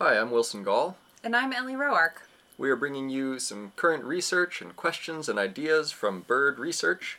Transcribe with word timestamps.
Hi, 0.00 0.16
I'm 0.16 0.30
Wilson 0.30 0.62
Gall. 0.62 0.96
And 1.24 1.34
I'm 1.34 1.52
Ellie 1.52 1.74
Roark. 1.74 2.22
We 2.56 2.70
are 2.70 2.76
bringing 2.76 3.10
you 3.10 3.40
some 3.40 3.72
current 3.74 4.04
research 4.04 4.62
and 4.62 4.76
questions 4.76 5.28
and 5.28 5.40
ideas 5.40 5.90
from 5.90 6.20
bird 6.20 6.60
research. 6.60 7.18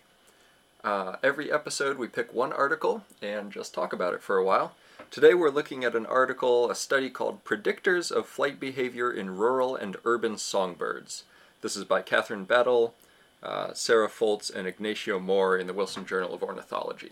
Uh, 0.82 1.18
every 1.22 1.52
episode, 1.52 1.98
we 1.98 2.08
pick 2.08 2.34
one 2.34 2.54
article 2.54 3.04
and 3.22 3.52
just 3.52 3.74
talk 3.74 3.92
about 3.92 4.14
it 4.14 4.22
for 4.22 4.38
a 4.38 4.46
while. 4.46 4.76
Today, 5.12 5.34
we're 5.34 5.50
looking 5.50 5.84
at 5.84 5.94
an 5.94 6.06
article, 6.06 6.72
a 6.72 6.76
study 6.76 7.10
called 7.10 7.44
Predictors 7.44 8.14
of 8.14 8.28
Flight 8.28 8.62
Behavior 8.62 9.12
in 9.12 9.36
Rural 9.36 9.76
and 9.76 9.98
Urban 10.06 10.38
Songbirds. 10.38 11.26
This 11.62 11.76
is 11.76 11.84
by 11.84 12.02
Catherine 12.02 12.46
Battle, 12.46 12.96
uh, 13.44 13.74
Sarah 13.74 14.08
Foltz, 14.08 14.50
and 14.50 14.66
Ignacio 14.66 15.20
Moore 15.20 15.58
in 15.58 15.68
the 15.68 15.74
Wilson 15.74 16.06
Journal 16.06 16.34
of 16.34 16.44
Ornithology. 16.44 17.12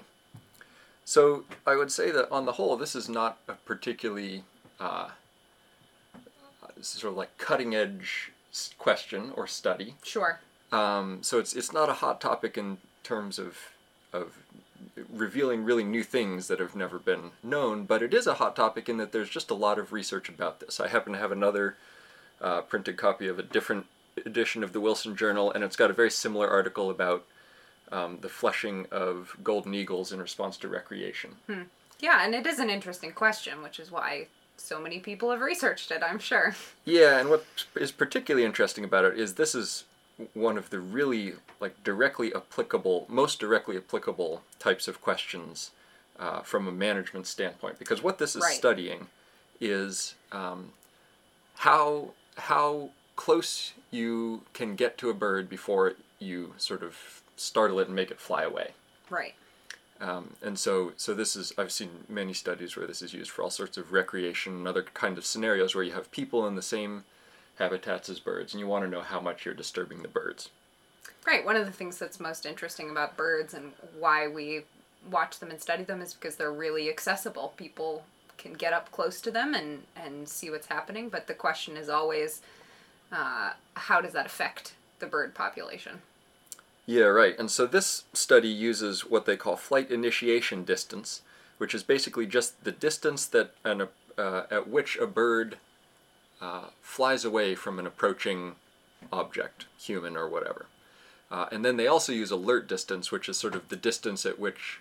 So, 1.03 1.43
I 1.65 1.75
would 1.75 1.91
say 1.91 2.09
that 2.11 2.31
on 2.31 2.45
the 2.45 2.53
whole, 2.53 2.77
this 2.77 2.95
is 2.95 3.09
not 3.09 3.39
a 3.49 3.55
particularly 3.55 4.45
uh, 4.79 5.09
sort 6.81 7.11
of 7.11 7.17
like 7.17 7.37
cutting 7.37 7.75
edge 7.75 8.31
question 8.77 9.31
or 9.35 9.47
study. 9.47 9.95
Sure. 10.03 10.39
Um, 10.71 11.19
so 11.21 11.39
it's 11.39 11.53
it's 11.53 11.71
not 11.71 11.89
a 11.89 11.93
hot 11.93 12.19
topic 12.19 12.57
in 12.57 12.77
terms 13.03 13.39
of 13.39 13.57
of 14.13 14.37
revealing 15.11 15.63
really 15.63 15.83
new 15.83 16.03
things 16.03 16.47
that 16.47 16.59
have 16.59 16.75
never 16.75 16.99
been 16.99 17.31
known, 17.43 17.85
but 17.85 18.01
it 18.01 18.13
is 18.13 18.27
a 18.27 18.35
hot 18.35 18.55
topic 18.55 18.89
in 18.89 18.97
that 18.97 19.11
there's 19.11 19.29
just 19.29 19.49
a 19.49 19.55
lot 19.55 19.79
of 19.79 19.91
research 19.91 20.29
about 20.29 20.59
this. 20.59 20.79
I 20.79 20.87
happen 20.87 21.13
to 21.13 21.19
have 21.19 21.31
another 21.31 21.75
uh, 22.41 22.61
printed 22.61 22.97
copy 22.97 23.27
of 23.27 23.39
a 23.39 23.43
different 23.43 23.85
edition 24.25 24.63
of 24.63 24.73
the 24.73 24.81
Wilson 24.81 25.15
Journal, 25.15 25.51
and 25.51 25.63
it's 25.63 25.75
got 25.75 25.89
a 25.89 25.93
very 25.93 26.11
similar 26.11 26.47
article 26.47 26.89
about 26.89 27.25
um, 27.91 28.19
the 28.21 28.29
flushing 28.29 28.85
of 28.91 29.35
golden 29.43 29.73
eagles 29.73 30.11
in 30.11 30.19
response 30.19 30.57
to 30.57 30.67
recreation. 30.67 31.35
Hmm. 31.47 31.63
Yeah, 31.99 32.23
and 32.23 32.35
it 32.35 32.45
is 32.45 32.59
an 32.59 32.69
interesting 32.69 33.11
question, 33.11 33.63
which 33.63 33.79
is 33.79 33.91
why 33.91 34.27
so 34.57 34.79
many 34.79 34.99
people 34.99 35.31
have 35.31 35.41
researched 35.41 35.91
it, 35.91 36.01
I'm 36.03 36.19
sure. 36.19 36.55
Yeah, 36.85 37.19
and 37.19 37.29
what 37.29 37.45
is 37.75 37.91
particularly 37.91 38.45
interesting 38.45 38.83
about 38.83 39.05
it 39.05 39.17
is 39.17 39.35
this 39.35 39.55
is 39.55 39.85
one 40.33 40.57
of 40.57 40.69
the 40.69 40.79
really 40.79 41.33
like 41.59 41.83
directly 41.83 42.33
applicable, 42.33 43.05
most 43.07 43.39
directly 43.39 43.77
applicable 43.77 44.41
types 44.59 44.87
of 44.87 45.01
questions 45.01 45.71
uh, 46.19 46.41
from 46.41 46.67
a 46.67 46.71
management 46.71 47.27
standpoint. 47.27 47.77
Because 47.79 48.01
what 48.01 48.17
this 48.17 48.35
is 48.35 48.41
Right. 48.41 48.55
studying 48.55 49.07
is 49.61 50.15
um, 50.31 50.71
how 51.55 52.09
how 52.37 52.89
close 53.15 53.73
you 53.89 54.43
can 54.53 54.75
get 54.75 54.97
to 54.99 55.09
a 55.09 55.13
bird 55.13 55.49
before 55.49 55.93
you 56.19 56.53
sort 56.57 56.83
of 56.83 57.21
startle 57.35 57.79
it 57.79 57.87
and 57.87 57.95
make 57.95 58.11
it 58.11 58.19
fly 58.19 58.43
away. 58.43 58.71
Right. 59.09 59.33
Um, 59.99 60.35
and 60.41 60.59
so, 60.59 60.93
so 60.95 61.13
this 61.13 61.35
is 61.35 61.53
I've 61.57 61.71
seen 61.71 61.89
many 62.07 62.33
studies 62.33 62.75
where 62.75 62.85
this 62.85 63.01
is 63.01 63.13
used 63.13 63.31
for 63.31 63.41
all 63.41 63.49
sorts 63.49 63.77
of 63.77 63.91
recreation 63.91 64.53
and 64.53 64.67
other 64.67 64.83
kind 64.83 65.17
of 65.17 65.25
scenarios 65.25 65.73
where 65.73 65.83
you 65.83 65.93
have 65.93 66.11
people 66.11 66.47
in 66.47 66.55
the 66.55 66.61
same 66.61 67.03
habitats 67.57 68.09
as 68.09 68.19
birds, 68.19 68.53
and 68.53 68.59
you 68.59 68.67
want 68.67 68.85
to 68.85 68.89
know 68.89 69.01
how 69.01 69.19
much 69.19 69.45
you're 69.45 69.55
disturbing 69.55 70.01
the 70.01 70.07
birds. 70.07 70.49
Right. 71.25 71.43
One 71.43 71.55
of 71.55 71.65
the 71.65 71.71
things 71.71 71.97
that's 71.97 72.19
most 72.19 72.45
interesting 72.45 72.89
about 72.89 73.17
birds 73.17 73.53
and 73.53 73.73
why 73.99 74.27
we 74.27 74.61
watch 75.09 75.39
them 75.39 75.49
and 75.49 75.59
study 75.59 75.83
them 75.83 76.01
is 76.01 76.13
because 76.13 76.35
they're 76.35 76.51
really 76.51 76.89
accessible. 76.89 77.53
People 77.57 78.03
can 78.37 78.53
get 78.53 78.73
up 78.73 78.91
close 78.91 79.19
to 79.21 79.31
them 79.31 79.53
and, 79.53 79.83
and 79.95 80.29
see 80.29 80.49
what's 80.49 80.67
happening, 80.67 81.09
but 81.09 81.27
the 81.27 81.33
question 81.33 81.75
is 81.75 81.89
always 81.89 82.41
uh, 83.11 83.51
how 83.73 83.99
does 83.99 84.13
that 84.13 84.25
affect 84.25 84.73
the 84.99 85.05
bird 85.05 85.33
population? 85.33 86.01
Yeah, 86.87 87.03
right. 87.03 87.37
And 87.37 87.51
so 87.51 87.67
this 87.67 88.05
study 88.13 88.47
uses 88.47 89.01
what 89.01 89.25
they 89.25 89.35
call 89.35 89.57
flight 89.57 89.91
initiation 89.91 90.63
distance, 90.63 91.21
which 91.57 91.75
is 91.75 91.83
basically 91.83 92.25
just 92.25 92.63
the 92.63 92.71
distance 92.71 93.25
that 93.27 93.51
an 93.63 93.89
uh, 94.17 94.43
at 94.49 94.67
which 94.69 94.97
a 94.97 95.05
bird 95.05 95.57
uh, 96.41 96.69
flies 96.81 97.25
away 97.25 97.55
from 97.55 97.77
an 97.77 97.85
approaching 97.85 98.55
object, 99.11 99.65
human 99.77 100.15
or 100.15 100.27
whatever. 100.27 100.65
Uh, 101.29 101.47
and 101.51 101.63
then 101.63 101.75
they 101.75 101.87
also 101.87 102.13
use 102.13 102.31
alert 102.31 102.69
distance, 102.69 103.11
which 103.11 103.27
is 103.27 103.37
sort 103.37 103.53
of 103.53 103.67
the 103.67 103.75
distance 103.75 104.25
at 104.25 104.39
which 104.39 104.79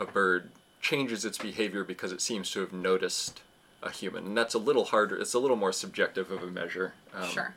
a 0.00 0.06
bird 0.06 0.50
changes 0.80 1.26
its 1.26 1.38
behavior 1.38 1.84
because 1.84 2.10
it 2.10 2.22
seems 2.22 2.50
to 2.50 2.60
have 2.60 2.72
noticed 2.72 3.42
a 3.82 3.90
human. 3.90 4.24
And 4.24 4.36
that's 4.36 4.54
a 4.54 4.58
little 4.58 4.86
harder, 4.86 5.16
it's 5.16 5.34
a 5.34 5.38
little 5.38 5.56
more 5.56 5.72
subjective 5.72 6.30
of 6.30 6.42
a 6.42 6.46
measure. 6.46 6.94
Um, 7.14 7.28
sure. 7.28 7.54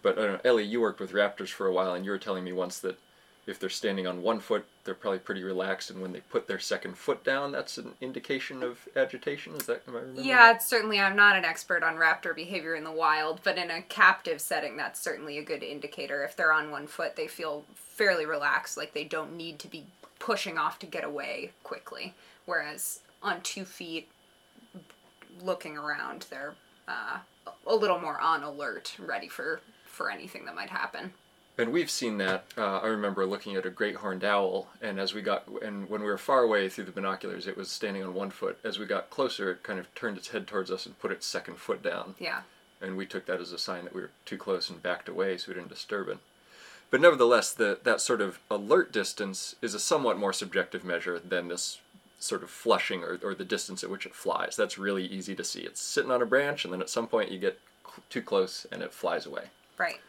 But 0.00 0.18
I 0.18 0.22
don't 0.22 0.32
know, 0.32 0.50
Ellie, 0.50 0.64
you 0.64 0.80
worked 0.80 1.00
with 1.00 1.12
raptors 1.12 1.50
for 1.50 1.66
a 1.66 1.72
while, 1.72 1.92
and 1.92 2.06
you 2.06 2.10
were 2.10 2.18
telling 2.18 2.44
me 2.44 2.52
once 2.52 2.78
that 2.78 2.98
if 3.48 3.58
they're 3.58 3.70
standing 3.70 4.06
on 4.06 4.22
one 4.22 4.40
foot, 4.40 4.66
they're 4.84 4.94
probably 4.94 5.18
pretty 5.18 5.42
relaxed, 5.42 5.90
and 5.90 6.02
when 6.02 6.12
they 6.12 6.20
put 6.20 6.46
their 6.46 6.58
second 6.58 6.96
foot 6.98 7.24
down, 7.24 7.50
that's 7.50 7.78
an 7.78 7.94
indication 8.00 8.62
of 8.62 8.86
agitation. 8.94 9.54
Is 9.54 9.66
that 9.66 9.82
am 9.88 9.96
I 9.96 10.00
remembering? 10.00 10.26
Yeah, 10.26 10.46
that? 10.46 10.56
it's 10.56 10.68
certainly, 10.68 11.00
I'm 11.00 11.16
not 11.16 11.36
an 11.36 11.44
expert 11.44 11.82
on 11.82 11.96
raptor 11.96 12.34
behavior 12.34 12.74
in 12.74 12.84
the 12.84 12.92
wild, 12.92 13.40
but 13.42 13.56
in 13.56 13.70
a 13.70 13.82
captive 13.82 14.40
setting, 14.40 14.76
that's 14.76 15.00
certainly 15.00 15.38
a 15.38 15.42
good 15.42 15.62
indicator. 15.62 16.24
If 16.24 16.36
they're 16.36 16.52
on 16.52 16.70
one 16.70 16.86
foot, 16.86 17.16
they 17.16 17.26
feel 17.26 17.64
fairly 17.74 18.26
relaxed, 18.26 18.76
like 18.76 18.92
they 18.92 19.04
don't 19.04 19.36
need 19.36 19.58
to 19.60 19.68
be 19.68 19.86
pushing 20.18 20.58
off 20.58 20.78
to 20.80 20.86
get 20.86 21.04
away 21.04 21.52
quickly. 21.62 22.14
Whereas 22.44 23.00
on 23.22 23.40
two 23.40 23.64
feet, 23.64 24.08
looking 25.42 25.76
around, 25.76 26.26
they're 26.28 26.54
uh, 26.86 27.18
a 27.66 27.74
little 27.74 27.98
more 27.98 28.20
on 28.20 28.42
alert, 28.42 28.94
ready 28.98 29.28
for, 29.28 29.60
for 29.84 30.10
anything 30.10 30.44
that 30.44 30.54
might 30.54 30.70
happen. 30.70 31.12
And 31.58 31.72
we've 31.72 31.90
seen 31.90 32.18
that. 32.18 32.44
Uh, 32.56 32.78
I 32.78 32.86
remember 32.86 33.26
looking 33.26 33.56
at 33.56 33.66
a 33.66 33.70
great 33.70 33.96
horned 33.96 34.22
owl, 34.24 34.68
and 34.80 35.00
as 35.00 35.12
we 35.12 35.22
got, 35.22 35.48
and 35.60 35.90
when 35.90 36.00
we 36.02 36.06
were 36.06 36.16
far 36.16 36.42
away 36.42 36.68
through 36.68 36.84
the 36.84 36.92
binoculars, 36.92 37.48
it 37.48 37.56
was 37.56 37.68
standing 37.68 38.04
on 38.04 38.14
one 38.14 38.30
foot. 38.30 38.58
As 38.62 38.78
we 38.78 38.86
got 38.86 39.10
closer, 39.10 39.50
it 39.50 39.64
kind 39.64 39.80
of 39.80 39.92
turned 39.96 40.16
its 40.16 40.28
head 40.28 40.46
towards 40.46 40.70
us 40.70 40.86
and 40.86 40.96
put 41.00 41.10
its 41.10 41.26
second 41.26 41.56
foot 41.56 41.82
down. 41.82 42.14
Yeah. 42.18 42.42
and 42.80 42.96
we 42.96 43.06
took 43.06 43.26
that 43.26 43.40
as 43.40 43.50
a 43.50 43.58
sign 43.58 43.82
that 43.84 43.94
we 43.94 44.00
were 44.02 44.10
too 44.24 44.38
close 44.38 44.70
and 44.70 44.80
backed 44.80 45.08
away 45.08 45.36
so 45.36 45.48
we 45.48 45.54
didn't 45.54 45.68
disturb 45.68 46.08
it. 46.08 46.18
But 46.90 47.00
nevertheless, 47.00 47.52
the, 47.52 47.78
that 47.82 48.00
sort 48.00 48.20
of 48.20 48.38
alert 48.48 48.92
distance 48.92 49.56
is 49.60 49.74
a 49.74 49.80
somewhat 49.80 50.16
more 50.16 50.32
subjective 50.32 50.84
measure 50.84 51.18
than 51.18 51.48
this 51.48 51.80
sort 52.20 52.44
of 52.44 52.50
flushing 52.50 53.02
or, 53.02 53.18
or 53.22 53.34
the 53.34 53.44
distance 53.44 53.82
at 53.82 53.90
which 53.90 54.06
it 54.06 54.14
flies. 54.14 54.54
That's 54.56 54.78
really 54.78 55.04
easy 55.06 55.34
to 55.34 55.42
see. 55.44 55.60
It's 55.62 55.80
sitting 55.80 56.10
on 56.12 56.22
a 56.22 56.26
branch, 56.26 56.64
and 56.64 56.72
then 56.72 56.80
at 56.80 56.88
some 56.88 57.08
point 57.08 57.32
you 57.32 57.38
get 57.40 57.58
cl- 57.84 58.04
too 58.10 58.22
close 58.22 58.64
and 58.70 58.80
it 58.80 58.92
flies 58.92 59.26
away. 59.26 59.46
Right. 59.76 60.00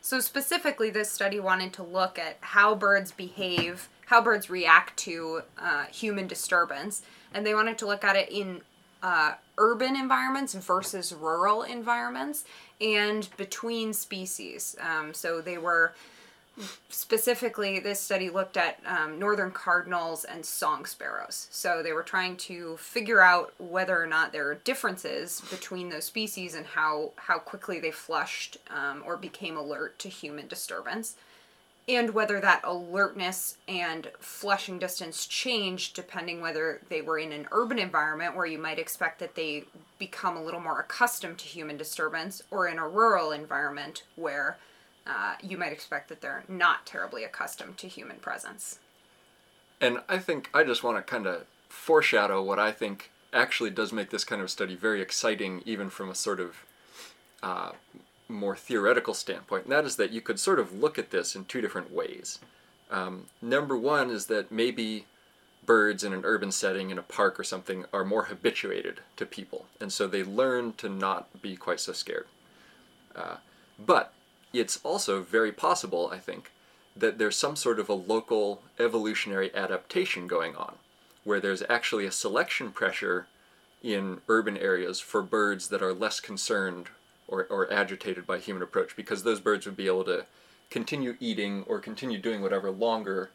So 0.00 0.20
specifically, 0.20 0.90
this 0.90 1.10
study 1.10 1.40
wanted 1.40 1.72
to 1.74 1.82
look 1.82 2.18
at 2.18 2.36
how 2.40 2.74
birds 2.74 3.12
behave, 3.12 3.88
how 4.06 4.22
birds 4.22 4.48
react 4.48 4.96
to 4.98 5.42
uh, 5.58 5.84
human 5.86 6.26
disturbance, 6.26 7.02
and 7.34 7.44
they 7.46 7.54
wanted 7.54 7.78
to 7.78 7.86
look 7.86 8.04
at 8.04 8.16
it 8.16 8.30
in 8.30 8.60
uh, 9.02 9.34
urban 9.58 9.96
environments 9.96 10.54
versus 10.54 11.12
rural 11.12 11.62
environments 11.62 12.44
and 12.80 13.28
between 13.36 13.92
species. 13.92 14.76
Um, 14.80 15.14
so 15.14 15.40
they 15.40 15.58
were 15.58 15.92
specifically 16.88 17.78
this 17.78 18.00
study 18.00 18.30
looked 18.30 18.56
at 18.56 18.78
um, 18.86 19.18
northern 19.18 19.50
cardinals 19.50 20.24
and 20.24 20.44
song 20.44 20.86
sparrows. 20.86 21.48
So 21.50 21.82
they 21.82 21.92
were 21.92 22.02
trying 22.02 22.36
to 22.38 22.76
figure 22.78 23.20
out 23.20 23.52
whether 23.58 24.00
or 24.00 24.06
not 24.06 24.32
there 24.32 24.48
are 24.48 24.54
differences 24.54 25.42
between 25.50 25.90
those 25.90 26.04
species 26.04 26.54
and 26.54 26.66
how 26.66 27.12
how 27.16 27.38
quickly 27.38 27.80
they 27.80 27.90
flushed 27.90 28.56
um, 28.70 29.02
or 29.06 29.16
became 29.16 29.56
alert 29.56 29.98
to 30.00 30.08
human 30.08 30.48
disturbance 30.48 31.16
and 31.88 32.14
whether 32.14 32.40
that 32.40 32.62
alertness 32.64 33.58
and 33.68 34.10
flushing 34.18 34.78
distance 34.78 35.26
changed 35.26 35.94
depending 35.94 36.40
whether 36.40 36.80
they 36.88 37.00
were 37.00 37.18
in 37.18 37.32
an 37.32 37.46
urban 37.52 37.78
environment 37.78 38.34
where 38.34 38.46
you 38.46 38.58
might 38.58 38.78
expect 38.78 39.20
that 39.20 39.34
they 39.34 39.64
become 39.98 40.36
a 40.36 40.42
little 40.42 40.60
more 40.60 40.80
accustomed 40.80 41.38
to 41.38 41.46
human 41.46 41.76
disturbance 41.76 42.42
or 42.50 42.66
in 42.66 42.78
a 42.78 42.88
rural 42.88 43.30
environment 43.30 44.02
where 44.16 44.56
uh, 45.06 45.34
you 45.42 45.56
might 45.56 45.72
expect 45.72 46.08
that 46.08 46.20
they're 46.20 46.44
not 46.48 46.86
terribly 46.86 47.24
accustomed 47.24 47.78
to 47.78 47.88
human 47.88 48.16
presence. 48.16 48.78
And 49.80 49.98
I 50.08 50.18
think 50.18 50.50
I 50.54 50.64
just 50.64 50.82
want 50.82 50.96
to 50.96 51.02
kind 51.02 51.26
of 51.26 51.44
foreshadow 51.68 52.42
what 52.42 52.58
I 52.58 52.72
think 52.72 53.10
actually 53.32 53.70
does 53.70 53.92
make 53.92 54.10
this 54.10 54.24
kind 54.24 54.40
of 54.40 54.50
study 54.50 54.74
very 54.74 55.02
exciting, 55.02 55.62
even 55.66 55.90
from 55.90 56.10
a 56.10 56.14
sort 56.14 56.40
of 56.40 56.64
uh, 57.42 57.72
more 58.28 58.56
theoretical 58.56 59.14
standpoint. 59.14 59.64
And 59.64 59.72
that 59.72 59.84
is 59.84 59.96
that 59.96 60.12
you 60.12 60.20
could 60.20 60.40
sort 60.40 60.58
of 60.58 60.72
look 60.72 60.98
at 60.98 61.10
this 61.10 61.36
in 61.36 61.44
two 61.44 61.60
different 61.60 61.92
ways. 61.92 62.38
Um, 62.90 63.26
number 63.42 63.76
one 63.76 64.10
is 64.10 64.26
that 64.26 64.50
maybe 64.50 65.06
birds 65.66 66.04
in 66.04 66.12
an 66.12 66.22
urban 66.24 66.52
setting, 66.52 66.90
in 66.90 66.98
a 66.98 67.02
park 67.02 67.38
or 67.38 67.44
something, 67.44 67.84
are 67.92 68.04
more 68.04 68.24
habituated 68.24 69.00
to 69.16 69.26
people. 69.26 69.66
And 69.80 69.92
so 69.92 70.06
they 70.06 70.22
learn 70.22 70.72
to 70.74 70.88
not 70.88 71.42
be 71.42 71.56
quite 71.56 71.80
so 71.80 71.92
scared. 71.92 72.26
Uh, 73.14 73.36
but 73.84 74.12
it's 74.52 74.80
also 74.82 75.22
very 75.22 75.52
possible, 75.52 76.10
I 76.12 76.18
think, 76.18 76.50
that 76.96 77.18
there's 77.18 77.36
some 77.36 77.56
sort 77.56 77.78
of 77.78 77.88
a 77.88 77.94
local 77.94 78.62
evolutionary 78.78 79.54
adaptation 79.54 80.26
going 80.26 80.56
on, 80.56 80.76
where 81.24 81.40
there's 81.40 81.62
actually 81.68 82.06
a 82.06 82.12
selection 82.12 82.70
pressure 82.72 83.26
in 83.82 84.20
urban 84.28 84.56
areas 84.56 84.98
for 85.00 85.22
birds 85.22 85.68
that 85.68 85.82
are 85.82 85.92
less 85.92 86.20
concerned 86.20 86.86
or, 87.28 87.46
or 87.50 87.70
agitated 87.72 88.26
by 88.26 88.38
human 88.38 88.62
approach, 88.62 88.96
because 88.96 89.22
those 89.22 89.40
birds 89.40 89.66
would 89.66 89.76
be 89.76 89.86
able 89.86 90.04
to 90.04 90.24
continue 90.70 91.16
eating 91.20 91.64
or 91.68 91.78
continue 91.78 92.18
doing 92.18 92.40
whatever 92.42 92.70
longer 92.70 93.30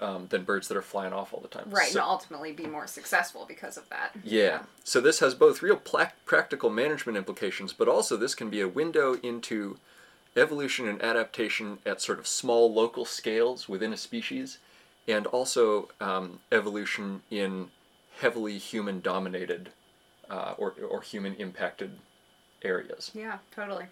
um, 0.00 0.26
than 0.30 0.44
birds 0.44 0.68
that 0.68 0.76
are 0.76 0.82
flying 0.82 1.12
off 1.12 1.32
all 1.34 1.40
the 1.40 1.48
time. 1.48 1.64
Right, 1.70 1.90
So- 1.90 2.00
and 2.00 2.08
ultimately 2.08 2.52
be 2.52 2.66
more 2.66 2.86
successful 2.86 3.44
because 3.46 3.76
of 3.76 3.88
that. 3.90 4.12
yeah. 4.24 4.60
So 4.84 5.00
this 5.00 5.20
has 5.20 5.34
both 5.34 5.62
real 5.62 5.76
pla- 5.76 6.10
practical 6.24 6.70
management 6.70 7.16
implications, 7.18 7.72
but 7.72 7.88
also 7.88 8.16
this 8.16 8.34
can 8.34 8.48
be 8.48 8.60
a 8.60 8.68
window 8.68 9.14
into 9.22 9.78
evolution 10.36 10.88
and 10.88 11.02
adaptation 11.02 11.78
at 11.84 12.00
sort 12.00 12.18
of 12.18 12.26
small 12.26 12.72
local 12.72 13.04
scales 13.04 13.68
within 13.68 13.92
a 13.92 13.96
species, 13.96 14.58
and 15.06 15.26
also 15.26 15.88
um, 16.00 16.40
evolution 16.52 17.22
in 17.30 17.68
heavily 18.20 18.58
human 18.58 19.00
dominated 19.00 19.70
uh, 20.30 20.54
or, 20.58 20.74
or 20.88 21.00
human 21.00 21.34
impacted 21.36 21.92
areas. 22.62 23.10
Yeah, 23.14 23.38
totally. 23.54 23.86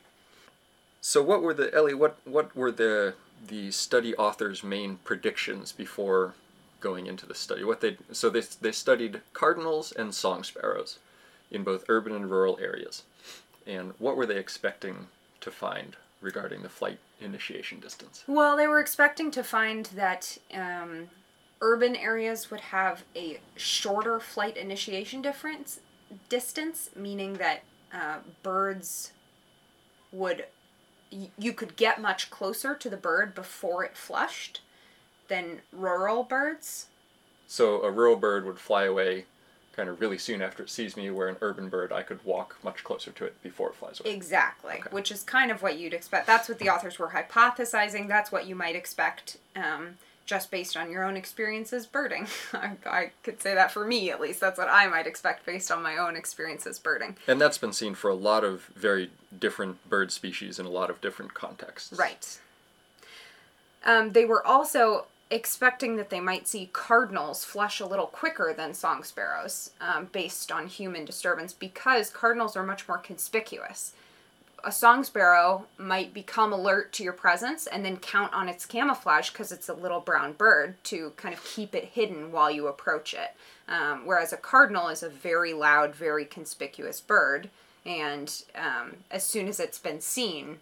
So 1.01 1.23
what 1.23 1.43
were 1.43 1.55
the 1.55 1.73
Ellie? 1.75 1.95
What 1.95 2.19
what 2.25 2.55
were 2.57 2.73
the 2.73 3.15
the 3.47 3.71
study 3.71 4.15
authors' 4.17 4.65
main 4.65 4.99
predictions 5.05 5.71
before 5.71 6.35
going 6.81 7.07
into 7.07 7.27
the 7.27 7.35
study? 7.35 7.63
What 7.63 7.81
they 7.81 7.97
so 8.11 8.29
they 8.29 8.43
they 8.61 8.73
studied 8.73 9.21
cardinals 9.33 9.93
and 9.93 10.15
song 10.15 10.43
sparrows 10.43 10.99
in 11.51 11.63
both 11.63 11.85
urban 11.89 12.13
and 12.13 12.29
rural 12.29 12.59
areas, 12.61 13.05
and 13.67 13.93
what 13.99 14.17
were 14.17 14.27
they 14.27 14.37
expecting 14.37 15.07
to 15.41 15.51
find 15.51 15.97
regarding 16.21 16.63
the 16.63 16.69
flight 16.69 16.99
initiation 17.21 17.81
distance? 17.81 18.25
Well, 18.27 18.57
they 18.57 18.67
were 18.67 18.81
expecting 18.81 19.31
to 19.33 19.43
find 19.45 19.87
that 19.95 20.39
um, 20.53 21.09
urban 21.61 21.97
areas 21.97 22.51
would 22.51 22.61
have 22.61 23.05
a 23.15 23.41
shorter 23.57 24.21
flight 24.21 24.57
initiation 24.57 25.23
difference 25.23 25.81
distance, 26.29 26.91
meaning 26.95 27.35
that 27.35 27.63
uh, 27.93 28.19
birds 28.43 29.13
would 30.13 30.45
y- 31.13 31.31
you 31.39 31.53
could 31.53 31.77
get 31.77 32.01
much 32.01 32.31
closer 32.31 32.75
to 32.75 32.89
the 32.91 32.97
bird 32.97 33.35
before 33.35 33.85
it 33.85 33.97
flushed 33.97 34.61
than 35.29 35.61
rural 35.73 36.23
birds. 36.23 36.87
So 37.49 37.83
a 37.83 37.91
rural 37.91 38.17
bird 38.17 38.45
would 38.45 38.59
fly 38.59 38.85
away 38.85 39.27
kind 39.77 39.89
of 39.91 40.01
really 40.01 40.17
soon 40.19 40.41
after 40.41 40.63
it 40.63 40.71
sees 40.71 40.97
me, 40.97 41.11
where 41.11 41.29
an 41.29 41.37
urban 41.43 41.69
bird 41.69 41.93
I 41.93 42.03
could 42.03 42.25
walk 42.25 42.57
much 42.65 42.83
closer 42.83 43.11
to 43.13 43.25
it 43.27 43.41
before 43.43 43.69
it 43.69 43.75
flies 43.75 44.01
away. 44.01 44.13
Exactly, 44.15 44.75
Okay. 44.81 44.89
which 44.91 45.13
is 45.13 45.23
kind 45.23 45.51
of 45.51 45.63
what 45.63 45.79
you'd 45.79 45.93
expect. 45.93 46.27
That's 46.27 46.49
what 46.49 46.59
the 46.59 46.71
authors 46.71 46.99
were 46.99 47.09
hypothesizing. 47.11 48.09
That's 48.09 48.33
what 48.33 48.47
you 48.47 48.55
might 48.55 48.75
expect 48.75 49.37
um, 49.55 49.99
just 50.25 50.51
based 50.51 50.77
on 50.77 50.91
your 50.91 51.05
own 51.05 51.15
experiences 51.17 51.85
birding. 51.87 52.27
I, 52.55 52.71
I 52.87 53.11
could 53.23 53.41
say 53.43 53.55
that 53.55 53.71
for 53.71 53.85
me, 53.85 54.11
at 54.11 54.21
least. 54.21 54.41
That's 54.41 54.59
what 54.59 54.69
I 54.71 54.87
might 54.89 55.07
expect 55.07 55.45
based 55.45 55.71
on 55.71 55.83
my 55.83 55.99
own 55.99 56.17
experiences 56.17 56.79
birding. 56.79 57.17
And 57.29 57.39
that's 57.39 57.59
been 57.59 57.73
seen 57.75 57.95
for 57.95 58.09
a 58.11 58.15
lot 58.15 58.45
of 58.45 58.65
very 58.75 59.11
different 59.39 59.89
bird 59.91 60.11
species 60.11 60.59
in 60.59 60.65
a 60.65 60.71
lot 60.71 60.89
of 60.89 61.01
different 61.03 61.35
contexts. 61.35 61.93
Right. 61.93 62.41
Um, 63.85 64.13
they 64.13 64.25
were 64.25 64.45
also 64.45 65.05
expecting 65.31 65.97
that 65.97 66.11
they 66.11 66.21
might 66.21 66.47
see 66.47 66.71
cardinals 66.73 67.45
flush 67.45 67.81
a 67.81 67.87
little 67.87 68.07
quicker 68.07 68.55
than 68.57 68.75
song 68.75 69.03
sparrows 69.03 69.71
um, 69.81 70.09
based 70.13 70.53
on 70.53 70.69
human 70.69 71.05
disturbance 71.05 71.53
because 71.53 72.11
cardinals 72.11 72.57
are 72.57 72.63
much 72.63 72.87
more 72.87 72.99
conspicuous. 72.99 73.93
A 74.65 74.73
song 74.73 75.05
sparrow 75.05 75.67
might 75.79 76.15
become 76.15 76.53
alert 76.53 76.93
to 76.95 77.05
your 77.05 77.13
presence 77.13 77.67
and 77.67 77.85
then 77.85 77.99
count 77.99 78.33
on 78.33 78.49
its 78.49 78.67
camouflage 78.67 79.31
because 79.31 79.53
it's 79.53 79.69
a 79.69 79.75
little 79.75 80.01
brown 80.01 80.33
bird 80.33 80.83
to 80.85 81.13
kind 81.17 81.35
of 81.35 81.45
keep 81.45 81.75
it 81.75 81.85
hidden 81.85 82.33
while 82.33 82.51
you 82.51 82.67
approach 82.67 83.15
it. 83.15 83.35
Um, 83.69 84.07
whereas 84.07 84.33
a 84.33 84.37
cardinal 84.37 84.89
is 84.89 85.03
a 85.03 85.09
very 85.09 85.53
loud, 85.53 85.95
very 85.95 86.25
conspicuous 86.25 87.01
bird, 87.01 87.51
and 87.85 88.43
um, 88.55 88.99
as 89.11 89.25
soon 89.25 89.49
as 89.49 89.61
it's 89.61 89.79
been 89.79 90.01
seen, 90.01 90.59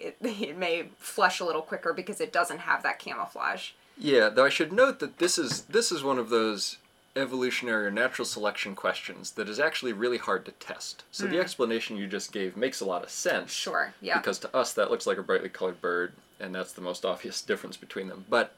it, 0.00 0.16
it 0.22 0.56
may 0.56 0.88
flush 0.96 1.40
a 1.40 1.44
little 1.44 1.62
quicker 1.62 1.92
because 1.92 2.20
it 2.20 2.32
doesn't 2.32 2.60
have 2.60 2.82
that 2.82 2.98
camouflage. 2.98 3.70
Yeah, 3.96 4.30
though 4.30 4.46
I 4.46 4.50
should 4.50 4.72
note 4.72 4.98
that 5.00 5.18
this 5.18 5.38
is 5.38 5.62
this 5.62 5.92
is 5.92 6.02
one 6.02 6.18
of 6.18 6.30
those 6.30 6.78
evolutionary 7.16 7.86
or 7.86 7.90
natural 7.90 8.24
selection 8.24 8.74
questions 8.74 9.32
that 9.32 9.48
is 9.48 9.58
actually 9.58 9.92
really 9.92 10.16
hard 10.16 10.44
to 10.46 10.52
test. 10.52 11.04
So 11.10 11.26
the 11.26 11.34
hmm. 11.34 11.40
explanation 11.40 11.96
you 11.96 12.06
just 12.06 12.32
gave 12.32 12.56
makes 12.56 12.80
a 12.80 12.84
lot 12.84 13.02
of 13.02 13.10
sense. 13.10 13.52
Sure, 13.52 13.92
yeah. 14.00 14.18
Because 14.18 14.38
to 14.40 14.56
us 14.56 14.72
that 14.74 14.90
looks 14.90 15.06
like 15.06 15.18
a 15.18 15.22
brightly 15.22 15.48
colored 15.48 15.80
bird, 15.80 16.12
and 16.38 16.54
that's 16.54 16.72
the 16.72 16.80
most 16.80 17.04
obvious 17.04 17.42
difference 17.50 17.76
between 17.76 18.08
them. 18.08 18.24
But 18.28 18.54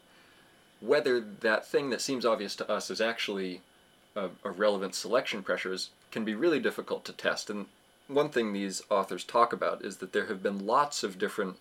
whether 0.80 1.20
that 1.20 1.66
thing 1.66 1.90
that 1.90 2.00
seems 2.00 2.26
obvious 2.26 2.54
to 2.56 2.70
us 2.70 2.90
is 2.90 3.00
actually 3.00 3.62
a, 4.14 4.28
a 4.44 4.50
relevant 4.50 4.94
selection 4.94 5.42
pressures 5.42 5.90
can 6.10 6.24
be 6.24 6.34
really 6.34 6.60
difficult 6.60 7.04
to 7.06 7.12
test. 7.12 7.50
And 7.50 7.66
one 8.14 8.28
thing 8.30 8.52
these 8.52 8.82
authors 8.90 9.24
talk 9.24 9.52
about 9.52 9.84
is 9.84 9.98
that 9.98 10.12
there 10.12 10.26
have 10.26 10.42
been 10.42 10.66
lots 10.66 11.02
of 11.02 11.18
different 11.18 11.56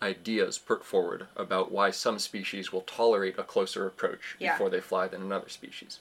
ideas 0.00 0.58
put 0.58 0.84
forward 0.84 1.26
about 1.36 1.72
why 1.72 1.90
some 1.90 2.18
species 2.18 2.72
will 2.72 2.82
tolerate 2.82 3.38
a 3.38 3.42
closer 3.42 3.86
approach 3.86 4.36
Yeah. 4.38 4.52
before 4.52 4.70
they 4.70 4.80
fly 4.80 5.08
than 5.08 5.22
another 5.22 5.48
species. 5.48 5.98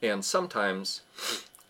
And 0.00 0.24
sometimes 0.24 1.02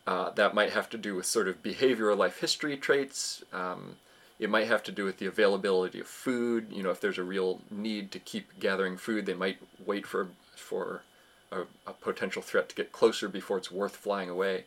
uh, 0.07 0.31
that 0.31 0.55
might 0.55 0.73
have 0.73 0.89
to 0.91 0.99
do 0.99 1.15
with 1.15 1.27
sort 1.27 1.49
of 1.49 1.63
behavioral 1.63 2.17
life 2.17 2.41
history 2.41 2.77
traits. 2.77 3.43
Um, 3.53 3.97
it 4.39 4.51
might 4.51 4.67
have 4.67 4.83
to 4.85 4.93
do 4.93 5.05
with 5.05 5.19
the 5.19 5.27
availability 5.27 6.01
of 6.01 6.07
food. 6.07 6.69
You 6.71 6.83
know, 6.83 6.91
if 6.91 7.01
there's 7.01 7.19
a 7.19 7.23
real 7.25 7.61
need 7.71 8.11
to 8.13 8.19
keep 8.19 8.59
gathering 8.59 8.97
food, 8.97 9.27
they 9.27 9.35
might 9.35 9.59
wait 9.85 10.07
for 10.07 10.29
for 10.57 11.03
a, 11.51 11.63
a 11.87 11.93
potential 11.93 12.41
threat 12.41 12.69
to 12.71 12.75
get 12.75 12.93
closer 12.93 13.29
before 13.29 13.59
it's 13.59 13.71
worth 13.71 13.97
flying 13.97 14.31
away. 14.31 14.65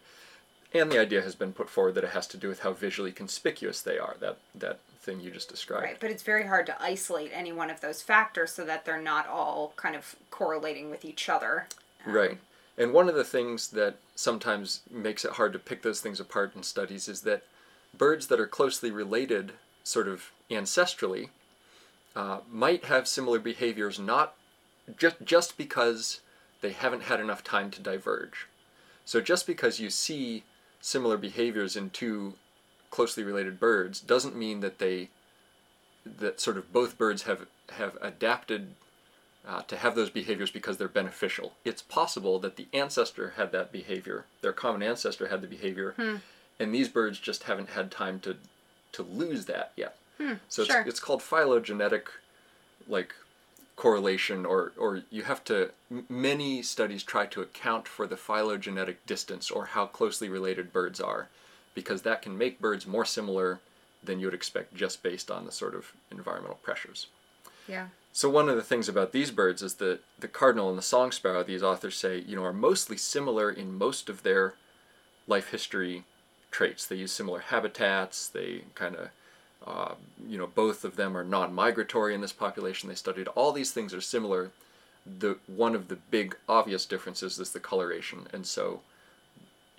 And 0.82 0.92
the 0.92 1.00
idea 1.00 1.22
has 1.22 1.36
been 1.36 1.54
put 1.54 1.70
forward 1.70 1.96
that 1.96 2.04
it 2.04 2.12
has 2.12 2.28
to 2.28 2.38
do 2.38 2.48
with 2.48 2.60
how 2.60 2.74
visually 2.74 3.12
conspicuous 3.12 3.82
they 3.82 3.98
are. 3.98 4.16
That 4.20 4.38
that 4.56 4.80
thing 5.02 5.22
you 5.22 5.32
just 5.32 5.50
described. 5.50 5.84
Right, 5.84 6.00
but 6.00 6.10
it's 6.10 6.24
very 6.24 6.48
hard 6.48 6.66
to 6.66 6.82
isolate 6.82 7.32
any 7.34 7.52
one 7.52 7.70
of 7.70 7.80
those 7.80 8.02
factors 8.02 8.52
so 8.52 8.66
that 8.66 8.86
they're 8.86 9.02
not 9.02 9.28
all 9.28 9.74
kind 9.76 9.96
of 9.96 10.16
correlating 10.32 10.90
with 10.90 11.06
each 11.06 11.30
other. 11.30 11.68
Um, 12.06 12.14
Right. 12.14 12.38
And 12.78 12.92
one 12.92 13.08
of 13.08 13.16
the 13.16 13.24
things 13.24 13.70
that 13.70 13.96
sometimes 14.16 14.82
makes 14.90 15.24
it 15.24 15.34
hard 15.34 15.54
to 15.54 15.60
pick 15.60 15.82
those 15.82 16.02
things 16.02 16.20
apart 16.20 16.56
in 16.56 16.64
studies 16.64 17.08
is 17.08 17.22
that 17.22 17.44
birds 17.98 18.28
that 18.28 18.40
are 18.40 18.48
closely 18.48 18.92
related, 18.92 19.54
sort 19.84 20.08
of 20.08 20.32
ancestrally, 20.50 21.30
uh, 22.16 22.40
might 22.52 22.86
have 22.86 23.08
similar 23.08 23.40
behaviors 23.40 24.00
not 24.00 24.36
just 24.98 25.18
just 25.24 25.58
because 25.58 26.22
they 26.62 26.72
haven't 26.72 27.04
had 27.04 27.20
enough 27.20 27.44
time 27.44 27.72
to 27.72 27.82
diverge. 27.82 28.48
So 29.04 29.22
just 29.22 29.48
because 29.48 29.80
you 29.80 29.90
see 29.90 30.44
similar 30.86 31.18
behaviors 31.18 31.76
in 31.76 31.90
two 31.90 32.36
closely 32.92 33.24
related 33.24 33.60
birds 33.60 34.00
doesn't 34.00 34.36
mean 34.36 34.60
that 34.60 34.78
they 34.78 35.10
that 36.06 36.40
sort 36.40 36.58
of 36.58 36.72
both 36.72 36.98
birds 36.98 37.24
have 37.24 37.48
have 37.72 37.98
adapted 38.02 38.76
uh, 39.48 39.62
to 39.64 39.78
have 39.78 39.96
those 39.96 40.10
behaviors 40.12 40.52
because 40.52 40.78
they're 40.78 40.88
beneficial. 40.88 41.54
It's 41.64 41.82
possible 41.82 42.38
that 42.40 42.56
the 42.56 42.68
ancestor 42.74 43.34
had 43.36 43.52
that 43.52 43.72
behavior, 43.72 44.26
their 44.42 44.54
common 44.54 44.84
ancestor 44.84 45.28
had 45.28 45.42
the 45.42 45.48
behavior, 45.48 45.94
Hmm. 45.98 46.16
and 46.60 46.74
these 46.74 46.88
birds 46.90 47.20
just 47.20 47.44
haven't 47.44 47.70
had 47.70 47.90
time 47.92 48.20
to 48.22 48.38
to 48.94 49.02
lose 49.04 49.46
that 49.46 49.72
yet. 49.76 49.98
so 50.18 50.24
Hmm, 50.24 50.68
sure. 50.70 50.80
it's, 50.82 50.90
it's 50.92 51.00
called 51.00 51.22
phylogenetic, 51.24 52.10
like 52.88 53.14
correlation, 53.76 54.46
or 54.46 54.72
or 54.78 55.04
you 55.10 55.24
have 55.24 55.44
to. 55.46 55.72
Many 56.10 56.62
studies 56.62 57.04
try 57.04 57.26
to 57.28 57.42
account 57.42 57.88
for 57.88 58.08
the 58.08 58.18
phylogenetic 58.18 59.06
distance 59.06 59.52
or 59.52 59.66
how 59.66 59.86
closely 59.86 60.30
related 60.30 60.74
birds 60.74 61.00
are, 61.02 61.30
because 61.74 62.02
that 62.04 62.22
can 62.22 62.38
make 62.38 62.62
birds 62.62 62.88
more 62.88 63.06
similar 63.06 63.60
than 64.04 64.20
you 64.20 64.28
would 64.28 64.34
expect 64.34 64.76
just 64.76 65.04
based 65.04 65.32
on 65.32 65.46
the 65.46 65.52
sort 65.52 65.76
of 65.76 65.94
environmental 66.12 66.60
pressures. 66.62 67.08
Yeah. 67.68 67.88
So 68.14 68.30
one 68.30 68.48
of 68.48 68.56
the 68.56 68.64
things 68.64 68.88
about 68.88 69.12
these 69.12 69.32
birds 69.32 69.62
is 69.62 69.76
that 69.76 70.00
the 70.20 70.28
cardinal 70.28 70.70
and 70.70 70.78
the 70.78 70.84
song 70.84 71.12
sparrow, 71.12 71.44
these 71.44 71.64
authors 71.64 71.98
say, 71.98 72.20
you 72.20 72.36
know, 72.36 72.44
are 72.44 72.54
mostly 72.54 72.96
similar 72.96 73.52
in 73.52 73.78
most 73.78 74.08
of 74.08 74.24
their 74.24 74.54
life 75.28 75.50
history 75.50 76.06
traits. 76.50 76.86
They 76.86 76.96
use 76.96 77.12
similar 77.12 77.40
habitats. 77.40 78.30
They 78.30 78.62
kind 78.74 78.96
of, 78.96 79.10
uh, 79.66 79.96
you 80.28 80.38
know, 80.38 80.48
both 80.48 80.84
of 80.84 80.96
them 80.96 81.18
are 81.18 81.24
non-migratory 81.24 82.14
in 82.14 82.22
this 82.22 82.34
population. 82.34 82.90
They 82.90 82.96
studied 82.96 83.28
all 83.30 83.52
these 83.52 83.72
things 83.72 83.94
are 83.94 84.02
similar. 84.02 84.52
The 85.20 85.38
one 85.48 85.76
of 85.76 85.88
the 85.88 85.96
big 85.96 86.36
obvious 86.48 86.86
differences 86.86 87.40
is 87.40 87.52
the 87.52 87.60
coloration, 87.60 88.28
and 88.34 88.46
so, 88.46 88.82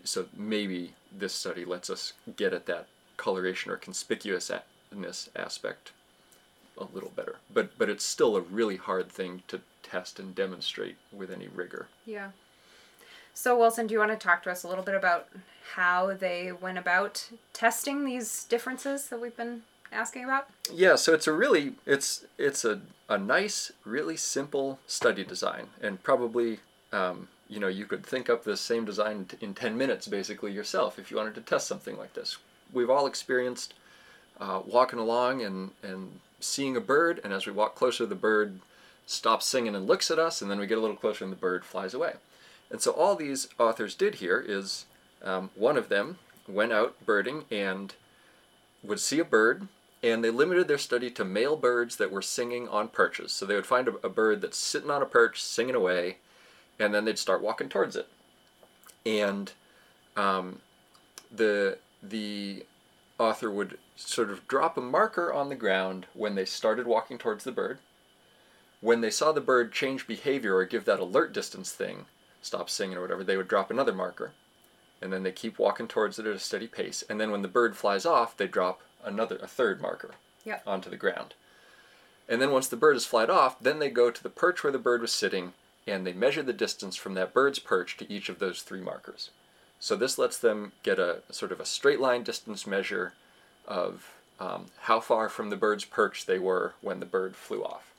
so 0.04 0.26
maybe 0.36 0.94
this 1.10 1.32
study 1.32 1.64
lets 1.64 1.90
us 1.90 2.12
get 2.36 2.52
at 2.52 2.66
that 2.66 2.86
coloration 3.16 3.72
or 3.72 3.76
conspicuousness 3.76 5.28
aspect 5.34 5.90
a 6.78 6.84
little 6.92 7.10
better. 7.16 7.36
But 7.52 7.76
but 7.76 7.88
it's 7.88 8.04
still 8.04 8.36
a 8.36 8.40
really 8.40 8.76
hard 8.76 9.08
thing 9.08 9.42
to 9.48 9.60
test 9.82 10.20
and 10.20 10.34
demonstrate 10.34 10.96
with 11.12 11.30
any 11.30 11.48
rigor. 11.48 11.88
Yeah. 12.04 12.30
So, 13.34 13.58
Wilson, 13.58 13.86
do 13.86 13.92
you 13.92 13.98
want 13.98 14.12
to 14.12 14.16
talk 14.16 14.42
to 14.44 14.50
us 14.50 14.62
a 14.62 14.68
little 14.68 14.84
bit 14.84 14.94
about 14.94 15.28
how 15.74 16.14
they 16.14 16.52
went 16.52 16.78
about 16.78 17.28
testing 17.52 18.04
these 18.04 18.44
differences 18.44 19.08
that 19.08 19.20
we've 19.20 19.36
been 19.36 19.62
asking 19.92 20.24
about? 20.24 20.48
Yeah, 20.72 20.96
so 20.96 21.14
it's 21.14 21.26
a 21.26 21.32
really 21.32 21.74
it's 21.86 22.24
it's 22.38 22.64
a, 22.64 22.80
a 23.08 23.18
nice, 23.18 23.72
really 23.84 24.16
simple 24.16 24.78
study 24.86 25.24
design, 25.24 25.68
and 25.80 26.02
probably 26.02 26.60
um, 26.92 27.28
you 27.48 27.60
know 27.60 27.68
you 27.68 27.86
could 27.86 28.04
think 28.04 28.28
up 28.28 28.44
this 28.44 28.60
same 28.60 28.84
design 28.84 29.26
in 29.40 29.54
ten 29.54 29.76
minutes 29.76 30.08
basically 30.08 30.52
yourself 30.52 30.98
if 30.98 31.10
you 31.10 31.16
wanted 31.16 31.34
to 31.34 31.40
test 31.40 31.66
something 31.66 31.96
like 31.96 32.14
this. 32.14 32.38
We've 32.72 32.90
all 32.90 33.06
experienced 33.06 33.74
uh, 34.40 34.62
walking 34.66 34.98
along 34.98 35.42
and 35.42 35.70
and 35.82 36.20
seeing 36.40 36.76
a 36.76 36.80
bird, 36.80 37.20
and 37.24 37.32
as 37.32 37.46
we 37.46 37.52
walk 37.52 37.74
closer, 37.74 38.06
the 38.06 38.14
bird 38.14 38.60
stops 39.06 39.46
singing 39.46 39.74
and 39.74 39.86
looks 39.86 40.10
at 40.10 40.18
us, 40.18 40.42
and 40.42 40.50
then 40.50 40.58
we 40.58 40.66
get 40.66 40.78
a 40.78 40.80
little 40.80 40.96
closer 40.96 41.24
and 41.24 41.32
the 41.32 41.36
bird 41.36 41.64
flies 41.64 41.94
away. 41.94 42.14
And 42.70 42.80
so 42.80 42.90
all 42.90 43.14
these 43.14 43.48
authors 43.58 43.94
did 43.94 44.16
here 44.16 44.44
is 44.46 44.86
um, 45.22 45.50
one 45.54 45.76
of 45.76 45.88
them 45.88 46.18
went 46.48 46.72
out 46.72 46.94
birding 47.06 47.44
and 47.50 47.94
would 48.82 49.00
see 49.00 49.20
a 49.20 49.24
bird, 49.24 49.68
and 50.06 50.22
they 50.22 50.30
limited 50.30 50.68
their 50.68 50.78
study 50.78 51.10
to 51.10 51.24
male 51.24 51.56
birds 51.56 51.96
that 51.96 52.12
were 52.12 52.22
singing 52.22 52.68
on 52.68 52.88
perches. 52.88 53.32
So 53.32 53.44
they 53.44 53.56
would 53.56 53.66
find 53.66 53.88
a, 53.88 53.94
a 54.04 54.08
bird 54.08 54.40
that's 54.40 54.56
sitting 54.56 54.90
on 54.90 55.02
a 55.02 55.06
perch, 55.06 55.42
singing 55.42 55.74
away, 55.74 56.18
and 56.78 56.94
then 56.94 57.04
they'd 57.04 57.18
start 57.18 57.42
walking 57.42 57.68
towards 57.68 57.96
it. 57.96 58.08
And 59.04 59.52
um, 60.16 60.60
the 61.34 61.78
the 62.00 62.64
author 63.18 63.50
would 63.50 63.78
sort 63.96 64.30
of 64.30 64.46
drop 64.46 64.76
a 64.76 64.80
marker 64.80 65.32
on 65.32 65.48
the 65.48 65.56
ground 65.56 66.06
when 66.14 66.36
they 66.36 66.44
started 66.44 66.86
walking 66.86 67.18
towards 67.18 67.42
the 67.42 67.50
bird. 67.50 67.78
When 68.80 69.00
they 69.00 69.10
saw 69.10 69.32
the 69.32 69.40
bird 69.40 69.72
change 69.72 70.06
behavior 70.06 70.54
or 70.54 70.64
give 70.66 70.84
that 70.84 71.00
alert 71.00 71.32
distance 71.32 71.72
thing, 71.72 72.04
stop 72.42 72.70
singing 72.70 72.96
or 72.96 73.00
whatever, 73.00 73.24
they 73.24 73.36
would 73.36 73.48
drop 73.48 73.72
another 73.72 73.92
marker. 73.92 74.32
And 75.02 75.12
then 75.12 75.24
they 75.24 75.32
keep 75.32 75.58
walking 75.58 75.88
towards 75.88 76.18
it 76.18 76.26
at 76.26 76.36
a 76.36 76.38
steady 76.38 76.68
pace. 76.68 77.02
And 77.08 77.20
then 77.20 77.32
when 77.32 77.42
the 77.42 77.48
bird 77.48 77.76
flies 77.76 78.06
off, 78.06 78.36
they 78.36 78.46
drop 78.46 78.82
another 79.04 79.36
a 79.42 79.46
third 79.46 79.80
marker 79.80 80.12
Yep. 80.44 80.62
onto 80.66 80.90
the 80.90 80.96
ground. 80.96 81.34
And 82.28 82.40
then 82.42 82.50
once 82.50 82.68
the 82.68 82.76
bird 82.76 82.94
has 82.94 83.04
flied 83.04 83.30
off, 83.30 83.58
then 83.60 83.78
they 83.78 83.90
go 83.90 84.10
to 84.10 84.22
the 84.22 84.30
perch 84.30 84.62
where 84.62 84.72
the 84.72 84.78
bird 84.78 85.00
was 85.00 85.12
sitting 85.12 85.52
and 85.86 86.06
they 86.06 86.12
measure 86.12 86.42
the 86.42 86.52
distance 86.52 86.96
from 86.96 87.14
that 87.14 87.32
bird's 87.32 87.58
perch 87.60 87.96
to 87.96 88.12
each 88.12 88.28
of 88.28 88.38
those 88.38 88.62
three 88.62 88.80
markers. 88.80 89.30
So 89.78 89.94
this 89.94 90.18
lets 90.18 90.38
them 90.38 90.72
get 90.82 90.98
a 90.98 91.22
sort 91.30 91.52
of 91.52 91.60
a 91.60 91.64
straight 91.64 92.00
line 92.00 92.22
distance 92.24 92.66
measure 92.66 93.12
of 93.66 94.12
um, 94.40 94.66
how 94.82 95.00
far 95.00 95.28
from 95.28 95.50
the 95.50 95.56
bird's 95.56 95.84
perch 95.84 96.26
they 96.26 96.38
were 96.38 96.74
when 96.80 96.98
the 97.00 97.06
bird 97.06 97.36
flew 97.36 97.62
off. 97.64 97.92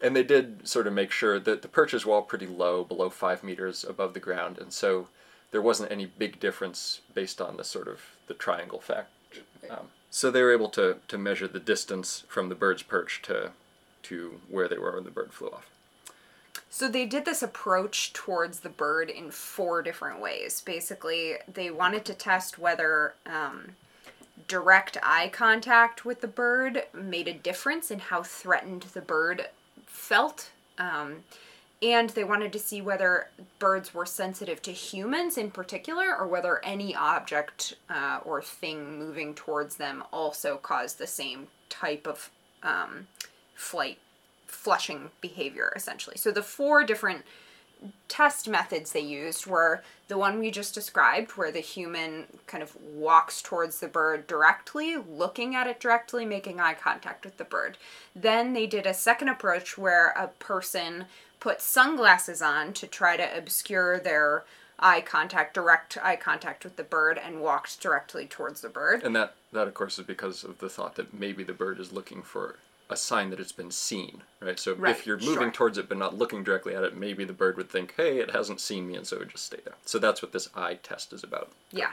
And 0.00 0.16
they 0.16 0.22
did 0.24 0.66
sort 0.66 0.86
of 0.86 0.92
make 0.92 1.10
sure 1.10 1.38
that 1.38 1.62
the 1.62 1.68
perches 1.68 2.06
were 2.06 2.14
all 2.14 2.22
pretty 2.22 2.46
low, 2.46 2.84
below 2.84 3.10
five 3.10 3.44
meters 3.44 3.84
above 3.84 4.14
the 4.14 4.20
ground, 4.20 4.58
and 4.58 4.72
so 4.72 5.08
there 5.50 5.60
wasn't 5.62 5.92
any 5.92 6.06
big 6.06 6.40
difference 6.40 7.00
based 7.14 7.40
on 7.40 7.56
the 7.56 7.64
sort 7.64 7.86
of 7.86 8.00
the 8.26 8.34
triangle 8.34 8.80
fact. 8.80 9.10
Um, 9.68 9.88
so 10.10 10.30
they 10.30 10.42
were 10.42 10.52
able 10.52 10.68
to, 10.70 10.96
to 11.08 11.16
measure 11.16 11.48
the 11.48 11.60
distance 11.60 12.24
from 12.28 12.48
the 12.48 12.54
bird's 12.54 12.82
perch 12.82 13.22
to 13.22 13.52
to 14.02 14.40
where 14.48 14.66
they 14.66 14.78
were 14.78 14.94
when 14.94 15.04
the 15.04 15.10
bird 15.10 15.32
flew 15.32 15.48
off. 15.48 15.68
So 16.68 16.88
they 16.88 17.04
did 17.04 17.24
this 17.24 17.42
approach 17.42 18.12
towards 18.12 18.60
the 18.60 18.68
bird 18.68 19.10
in 19.10 19.30
four 19.30 19.82
different 19.82 20.20
ways. 20.20 20.60
Basically, 20.60 21.34
they 21.52 21.70
wanted 21.70 22.04
to 22.06 22.14
test 22.14 22.58
whether 22.58 23.14
um, 23.26 23.72
direct 24.48 24.96
eye 25.02 25.28
contact 25.32 26.04
with 26.04 26.20
the 26.20 26.28
bird 26.28 26.84
made 26.92 27.28
a 27.28 27.32
difference 27.32 27.90
in 27.90 27.98
how 27.98 28.22
threatened 28.22 28.82
the 28.94 29.00
bird 29.00 29.48
felt. 29.86 30.50
Um, 30.78 31.24
and 31.82 32.10
they 32.10 32.24
wanted 32.24 32.52
to 32.52 32.58
see 32.58 32.82
whether 32.82 33.28
birds 33.58 33.94
were 33.94 34.06
sensitive 34.06 34.60
to 34.62 34.72
humans 34.72 35.38
in 35.38 35.50
particular, 35.50 36.14
or 36.16 36.26
whether 36.26 36.64
any 36.64 36.94
object 36.94 37.74
uh, 37.88 38.20
or 38.24 38.42
thing 38.42 38.98
moving 38.98 39.34
towards 39.34 39.76
them 39.76 40.04
also 40.12 40.56
caused 40.56 40.98
the 40.98 41.06
same 41.06 41.48
type 41.68 42.06
of 42.06 42.30
um, 42.62 43.06
flight 43.54 43.98
flushing 44.46 45.10
behavior, 45.20 45.72
essentially. 45.74 46.16
So 46.16 46.30
the 46.30 46.42
four 46.42 46.84
different 46.84 47.24
test 48.08 48.46
methods 48.46 48.92
they 48.92 49.00
used 49.00 49.46
were 49.46 49.82
the 50.08 50.18
one 50.18 50.38
we 50.38 50.50
just 50.50 50.74
described, 50.74 51.30
where 51.30 51.50
the 51.50 51.60
human 51.60 52.26
kind 52.46 52.62
of 52.62 52.76
walks 52.82 53.40
towards 53.40 53.80
the 53.80 53.88
bird 53.88 54.26
directly, 54.26 54.96
looking 54.96 55.54
at 55.54 55.66
it 55.66 55.80
directly, 55.80 56.26
making 56.26 56.60
eye 56.60 56.74
contact 56.74 57.24
with 57.24 57.38
the 57.38 57.44
bird. 57.44 57.78
Then 58.14 58.52
they 58.52 58.66
did 58.66 58.84
a 58.84 58.92
second 58.92 59.28
approach 59.28 59.78
where 59.78 60.08
a 60.08 60.28
person 60.28 61.06
put 61.40 61.60
sunglasses 61.60 62.40
on 62.42 62.72
to 62.74 62.86
try 62.86 63.16
to 63.16 63.36
obscure 63.36 63.98
their 63.98 64.44
eye 64.78 65.00
contact, 65.00 65.54
direct 65.54 65.98
eye 66.02 66.16
contact 66.16 66.64
with 66.64 66.76
the 66.76 66.84
bird, 66.84 67.18
and 67.22 67.40
walked 67.40 67.80
directly 67.80 68.26
towards 68.26 68.60
the 68.60 68.68
bird. 68.68 69.02
And 69.02 69.14
that, 69.16 69.34
that 69.52 69.66
of 69.68 69.74
course, 69.74 69.98
is 69.98 70.06
because 70.06 70.44
of 70.44 70.58
the 70.58 70.68
thought 70.68 70.96
that 70.96 71.12
maybe 71.12 71.42
the 71.44 71.52
bird 71.52 71.80
is 71.80 71.92
looking 71.92 72.22
for 72.22 72.56
a 72.88 72.96
sign 72.96 73.30
that 73.30 73.38
it's 73.38 73.52
been 73.52 73.70
seen, 73.70 74.22
right? 74.40 74.58
So 74.58 74.74
Right, 74.74 74.90
if 74.96 75.06
you're 75.06 75.18
moving 75.18 75.34
sure. 75.34 75.50
towards 75.52 75.78
it 75.78 75.88
but 75.88 75.96
not 75.98 76.18
looking 76.18 76.42
directly 76.42 76.74
at 76.74 76.82
it, 76.82 76.96
maybe 76.96 77.24
the 77.24 77.32
bird 77.32 77.56
would 77.56 77.70
think, 77.70 77.94
hey, 77.96 78.18
it 78.18 78.32
hasn't 78.32 78.60
seen 78.60 78.88
me, 78.88 78.96
and 78.96 79.06
so 79.06 79.16
it 79.16 79.20
would 79.20 79.28
just 79.30 79.46
stay 79.46 79.58
there. 79.64 79.74
So 79.84 79.98
that's 79.98 80.22
what 80.22 80.32
this 80.32 80.48
eye 80.56 80.78
test 80.82 81.12
is 81.12 81.22
about. 81.22 81.52
Yeah. 81.70 81.92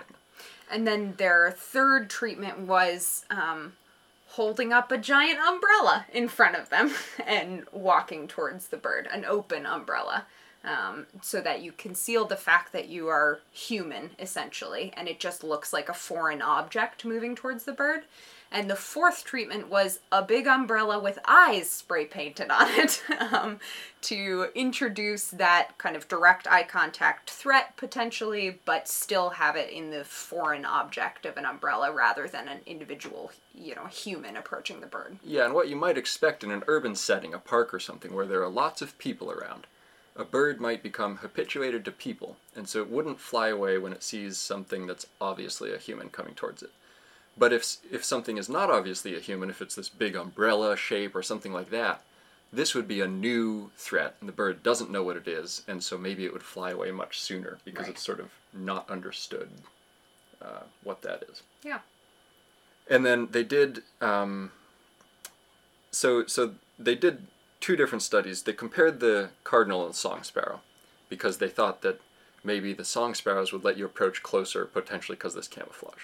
And 0.71 0.87
then 0.87 1.13
their 1.17 1.51
third 1.51 2.09
treatment 2.09 2.59
was 2.59 3.25
um, 3.29 3.73
holding 4.31 4.73
up 4.73 4.91
a 4.91 4.97
giant 4.97 5.39
umbrella 5.39 6.05
in 6.13 6.27
front 6.27 6.55
of 6.55 6.69
them 6.69 6.93
and 7.25 7.65
walking 7.71 8.27
towards 8.27 8.67
the 8.67 8.77
bird, 8.77 9.07
an 9.11 9.25
open 9.25 9.65
umbrella, 9.65 10.25
um, 10.63 11.05
so 11.21 11.39
that 11.41 11.61
you 11.61 11.71
conceal 11.71 12.25
the 12.25 12.35
fact 12.35 12.73
that 12.73 12.89
you 12.89 13.07
are 13.07 13.39
human, 13.51 14.11
essentially, 14.19 14.91
and 14.97 15.07
it 15.07 15.19
just 15.19 15.43
looks 15.43 15.71
like 15.71 15.87
a 15.87 15.93
foreign 15.93 16.41
object 16.41 17.05
moving 17.05 17.35
towards 17.35 17.63
the 17.63 17.71
bird. 17.71 18.01
And 18.51 18.69
the 18.69 18.75
fourth 18.75 19.25
treatment 19.25 19.69
was 19.69 19.99
a 20.11 20.21
big 20.21 20.47
umbrella 20.47 20.99
with 20.99 21.19
eyes 21.25 21.69
spray 21.69 22.05
painted 22.05 22.49
on 22.49 22.67
it 22.79 23.03
um, 23.33 23.59
to 24.01 24.47
introduce 24.55 25.27
that 25.31 25.77
kind 25.77 25.95
of 25.95 26.07
direct 26.07 26.47
eye 26.47 26.63
contact 26.63 27.29
threat 27.29 27.75
potentially, 27.75 28.59
but 28.65 28.87
still 28.87 29.31
have 29.31 29.55
it 29.55 29.69
in 29.69 29.89
the 29.89 30.03
foreign 30.03 30.65
object 30.65 31.25
of 31.25 31.37
an 31.37 31.45
umbrella 31.45 31.91
rather 31.91 32.27
than 32.27 32.47
an 32.47 32.59
individual, 32.65 33.31
you 33.53 33.75
know, 33.75 33.85
human 33.85 34.37
approaching 34.37 34.79
the 34.79 34.87
bird. 34.87 35.17
Yeah, 35.23 35.45
and 35.45 35.53
what 35.53 35.67
you 35.67 35.75
might 35.75 35.97
expect 35.97 36.43
in 36.43 36.51
an 36.51 36.63
urban 36.67 36.95
setting, 36.95 37.33
a 37.33 37.39
park 37.39 37.73
or 37.73 37.79
something, 37.79 38.13
where 38.13 38.25
there 38.25 38.43
are 38.43 38.49
lots 38.49 38.81
of 38.81 38.97
people 38.97 39.31
around, 39.31 39.67
a 40.15 40.23
bird 40.23 40.59
might 40.59 40.81
become 40.81 41.17
habituated 41.17 41.85
to 41.85 41.91
people, 41.91 42.37
and 42.55 42.67
so 42.67 42.81
it 42.81 42.89
wouldn't 42.89 43.19
fly 43.19 43.49
away 43.49 43.77
when 43.77 43.93
it 43.93 44.01
sees 44.01 44.37
something 44.37 44.87
that's 44.87 45.05
obviously 45.21 45.71
a 45.73 45.77
human 45.77 46.09
coming 46.09 46.33
towards 46.33 46.63
it. 46.63 46.71
But 47.37 47.53
if 47.53 47.77
if 47.91 48.03
something 48.03 48.37
is 48.37 48.49
not 48.49 48.69
obviously 48.71 49.15
a 49.15 49.19
human, 49.19 49.49
if 49.49 49.61
it's 49.61 49.75
this 49.75 49.89
big 49.89 50.15
umbrella 50.15 50.75
shape 50.75 51.15
or 51.15 51.21
something 51.21 51.53
like 51.53 51.69
that, 51.69 52.01
this 52.51 52.73
would 52.73 52.87
be 52.87 53.01
a 53.01 53.07
new 53.07 53.71
threat, 53.77 54.15
and 54.19 54.27
the 54.27 54.33
bird 54.33 54.63
doesn't 54.63 54.89
know 54.89 55.03
what 55.03 55.17
it 55.17 55.27
is, 55.27 55.61
and 55.67 55.83
so 55.83 55.97
maybe 55.97 56.25
it 56.25 56.33
would 56.33 56.43
fly 56.43 56.71
away 56.71 56.91
much 56.91 57.19
sooner 57.19 57.59
because 57.65 57.85
Right. 57.87 57.91
it's 57.95 58.03
sort 58.03 58.19
of 58.19 58.31
not 58.53 58.89
understood 58.89 59.49
uh, 60.41 60.63
what 60.83 61.01
that 61.03 61.23
is. 61.29 61.43
Yeah. 61.63 61.79
And 62.89 63.05
then 63.05 63.27
they 63.31 63.43
did. 63.43 63.83
Um, 64.01 64.51
so 65.91 66.25
so 66.25 66.55
they 66.79 66.95
did 66.95 67.27
two 67.59 67.75
different 67.75 68.01
studies. 68.01 68.43
They 68.43 68.53
compared 68.53 68.99
the 68.99 69.29
cardinal 69.43 69.85
and 69.85 69.93
song 69.95 70.23
sparrow, 70.23 70.61
because 71.09 71.37
they 71.37 71.49
thought 71.49 71.81
that 71.81 71.99
maybe 72.43 72.73
the 72.73 72.85
song 72.85 73.13
sparrows 73.13 73.51
would 73.51 73.63
let 73.63 73.77
you 73.77 73.85
approach 73.85 74.23
closer, 74.23 74.65
potentially 74.65 75.15
because 75.15 75.33
of 75.35 75.41
this 75.41 75.47
camouflage. 75.47 76.03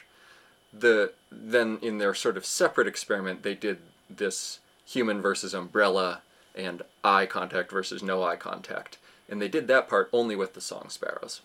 The 0.78 1.14
then 1.32 1.80
in 1.82 1.98
their 1.98 2.14
sort 2.14 2.38
of 2.38 2.46
separate 2.46 2.88
experiment, 2.88 3.44
they 3.44 3.56
did 3.56 3.80
this 4.10 4.60
human 4.86 5.22
versus 5.22 5.54
umbrella 5.54 6.22
and 6.56 6.82
eye 7.04 7.26
contact 7.26 7.72
versus 7.72 8.04
no 8.04 8.24
eye 8.24 8.36
contact, 8.36 8.98
and 9.30 9.42
they 9.42 9.48
did 9.48 9.68
that 9.68 9.88
part 9.88 10.10
only 10.12 10.36
with 10.36 10.54
the 10.54 10.62
song 10.62 10.88
sparrows. 10.90 11.42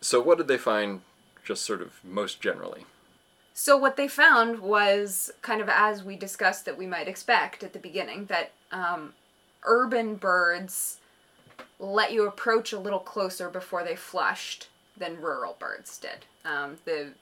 So 0.00 0.20
what 0.20 0.38
did 0.38 0.48
they 0.48 0.58
find, 0.58 1.00
just 1.44 1.64
sort 1.64 1.82
of 1.82 2.00
most 2.04 2.40
generally? 2.40 2.84
So 3.54 3.76
what 3.76 3.96
they 3.96 4.08
found 4.08 4.60
was 4.60 5.32
kind 5.40 5.60
of 5.60 5.68
as 5.68 6.04
we 6.04 6.16
discussed 6.16 6.66
that 6.66 6.76
we 6.76 6.86
might 6.86 7.08
expect 7.08 7.64
at 7.64 7.72
the 7.72 7.78
beginning 7.78 8.26
that 8.26 8.52
um, 8.70 9.14
urban 9.64 10.16
birds 10.16 10.98
let 11.78 12.12
you 12.12 12.26
approach 12.26 12.72
a 12.72 12.78
little 12.78 12.98
closer 12.98 13.48
before 13.48 13.82
they 13.82 13.96
flushed 13.96 14.68
than 14.96 15.20
rural 15.20 15.56
birds 15.58 15.98
did. 15.98 16.26
Um, 16.44 16.76
the 16.84 17.12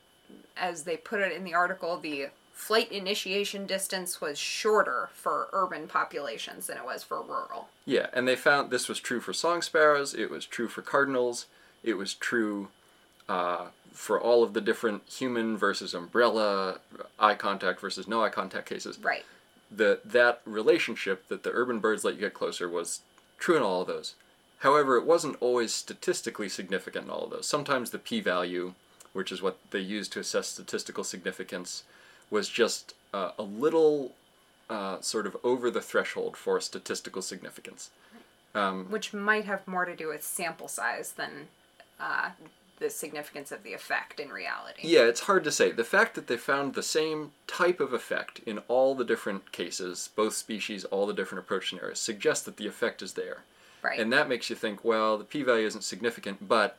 as 0.57 0.85
they 0.85 0.97
put 0.97 1.21
it 1.21 1.33
in 1.33 1.45
the 1.45 1.55
article, 1.55 1.99
the 1.99 2.29
flight 2.53 2.91
initiation 2.91 3.67
distance 3.67 4.21
was 4.21 4.39
shorter 4.39 5.11
for 5.13 5.49
urban 5.53 5.89
populations 5.89 6.67
than 6.67 6.79
it 6.79 6.85
was 6.85 7.03
for 7.03 7.21
rural. 7.21 7.69
Yeah, 7.85 8.07
and 8.13 8.27
they 8.27 8.37
found 8.37 8.71
this 8.71 8.89
was 8.89 9.01
true 9.01 9.21
for 9.21 9.33
song 9.33 9.61
sparrows, 9.61 10.15
it 10.15 10.31
was 10.31 10.47
true 10.47 10.69
for 10.69 10.81
cardinals, 10.81 11.47
it 11.83 11.95
was 11.95 12.15
true 12.15 12.69
uh, 13.29 13.67
for 13.93 14.21
all 14.21 14.43
of 14.43 14.55
the 14.55 14.61
different 14.61 15.03
human 15.09 15.57
versus 15.57 15.95
umbrella, 15.95 16.79
eye 17.19 17.35
contact 17.35 17.81
versus 17.81 18.09
no 18.09 18.23
eye 18.23 18.31
contact 18.31 18.69
cases. 18.69 18.99
Right. 18.99 19.25
The, 19.71 20.01
that 20.05 20.41
relationship 20.45 21.29
that 21.29 21.43
the 21.43 21.51
urban 21.51 21.81
birds 21.81 22.05
let 22.05 22.15
you 22.15 22.21
get 22.21 22.35
closer 22.35 22.69
was 22.69 23.01
true 23.39 23.57
in 23.57 23.63
all 23.63 23.83
of 23.83 23.89
those. 23.89 24.15
However, 24.59 24.97
it 24.97 25.05
wasn't 25.05 25.37
always 25.41 25.75
statistically 25.75 26.49
significant 26.49 27.07
in 27.07 27.11
all 27.11 27.25
of 27.25 27.31
those. 27.31 27.47
Sometimes 27.47 27.91
the 27.91 27.99
p 27.99 28.21
value, 28.21 28.75
which 29.15 29.33
is 29.33 29.41
what 29.41 29.57
they 29.71 29.79
use 29.79 30.09
to 30.09 30.21
assess 30.21 30.49
statistical 30.49 31.03
significance, 31.03 31.85
was 32.31 32.51
just 32.51 32.95
uh, 33.15 33.31
a 33.39 33.43
little 33.43 34.13
uh, 34.69 35.01
sort 35.01 35.27
of 35.27 35.37
over 35.43 35.71
the 35.71 35.81
threshold 35.81 36.37
for 36.37 36.61
statistical 36.61 37.23
significance. 37.23 37.91
Um, 38.55 38.87
Which 38.91 39.15
might 39.15 39.47
have 39.47 39.67
more 39.67 39.85
to 39.85 39.97
do 39.97 40.09
with 40.09 40.23
sample 40.23 40.69
size 40.69 41.13
than 41.13 41.49
uh, 41.99 42.31
the 42.79 42.91
significance 42.91 43.51
of 43.51 43.63
the 43.63 43.73
effect 43.73 44.21
in 44.21 44.29
reality. 44.29 44.83
Yeah, 44.85 45.03
it's 45.03 45.21
hard 45.21 45.45
to 45.45 45.53
say. 45.53 45.73
The 45.73 45.85
fact 45.85 46.15
that 46.15 46.27
they 46.27 46.37
found 46.37 46.75
the 46.75 46.83
same 46.83 47.33
type 47.47 47.81
of 47.81 47.93
effect 47.93 48.41
in 48.47 48.59
all 48.69 48.95
the 48.95 49.05
different 49.05 49.53
cases, 49.53 50.11
both 50.15 50.35
species, 50.35 50.85
all 50.85 51.07
the 51.07 51.15
different 51.15 51.45
approach 51.45 51.71
scenarios, 51.71 52.01
suggests 52.01 52.45
that 52.45 52.57
the 52.57 52.67
effect 52.67 53.03
is 53.03 53.15
there. 53.15 53.39
Right. 53.83 53.99
And 53.99 54.13
that 54.13 54.29
makes 54.29 54.51
you 54.51 54.57
think, 54.57 54.85
well, 54.85 55.19
the 55.19 55.25
p-value 55.25 55.67
isn't 55.67 55.85
significant, 55.85 56.49
but 56.49 56.79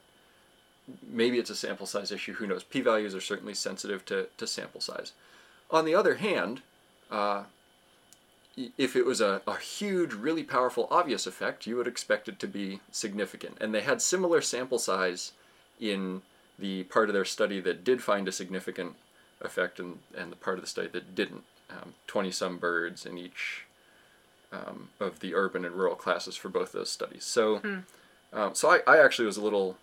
maybe 1.07 1.39
it's 1.39 1.49
a 1.49 1.55
sample 1.55 1.85
size 1.85 2.11
issue. 2.11 2.33
Who 2.33 2.47
knows? 2.47 2.63
P-values 2.63 3.15
are 3.15 3.21
certainly 3.21 3.53
sensitive 3.53 4.05
to, 4.05 4.27
to 4.37 4.47
sample 4.47 4.81
size. 4.81 5.13
On 5.71 5.85
the 5.85 5.95
other 5.95 6.15
hand, 6.15 6.61
uh, 7.11 7.43
if 8.77 8.95
it 8.95 9.05
was 9.05 9.19
a, 9.21 9.41
a 9.47 9.57
huge, 9.57 10.13
really 10.13 10.43
powerful, 10.43 10.87
obvious 10.89 11.27
effect, 11.27 11.67
you 11.67 11.75
would 11.75 11.87
expect 11.87 12.29
it 12.29 12.39
to 12.39 12.47
be 12.47 12.79
significant. 12.91 13.57
And 13.59 13.73
they 13.73 13.81
had 13.81 14.01
similar 14.01 14.41
sample 14.41 14.79
size 14.79 15.33
in 15.79 16.21
the 16.57 16.83
part 16.83 17.09
of 17.09 17.13
their 17.13 17.25
study 17.25 17.59
that 17.61 17.83
did 17.83 18.01
find 18.01 18.27
a 18.27 18.31
significant 18.31 18.95
effect 19.41 19.79
and, 19.79 19.99
and 20.15 20.31
the 20.31 20.37
part 20.37 20.57
of 20.57 20.63
the 20.63 20.69
study 20.69 20.87
that 20.89 21.15
didn't. 21.15 21.43
Um, 21.69 21.95
20 22.07 22.31
some 22.31 22.57
birds 22.57 23.05
in 23.05 23.17
each 23.17 23.65
um, 24.51 24.89
of 24.99 25.19
the 25.19 25.33
urban 25.33 25.65
and 25.65 25.75
rural 25.75 25.95
classes 25.95 26.35
for 26.35 26.47
both 26.47 26.71
those 26.71 26.91
studies. 26.91 27.25
So, 27.25 27.55
um, 28.31 28.53
so 28.55 28.69
I, 28.69 28.79
I 28.87 29.03
actually 29.03 29.25
was 29.25 29.37
a 29.37 29.41
little 29.41 29.77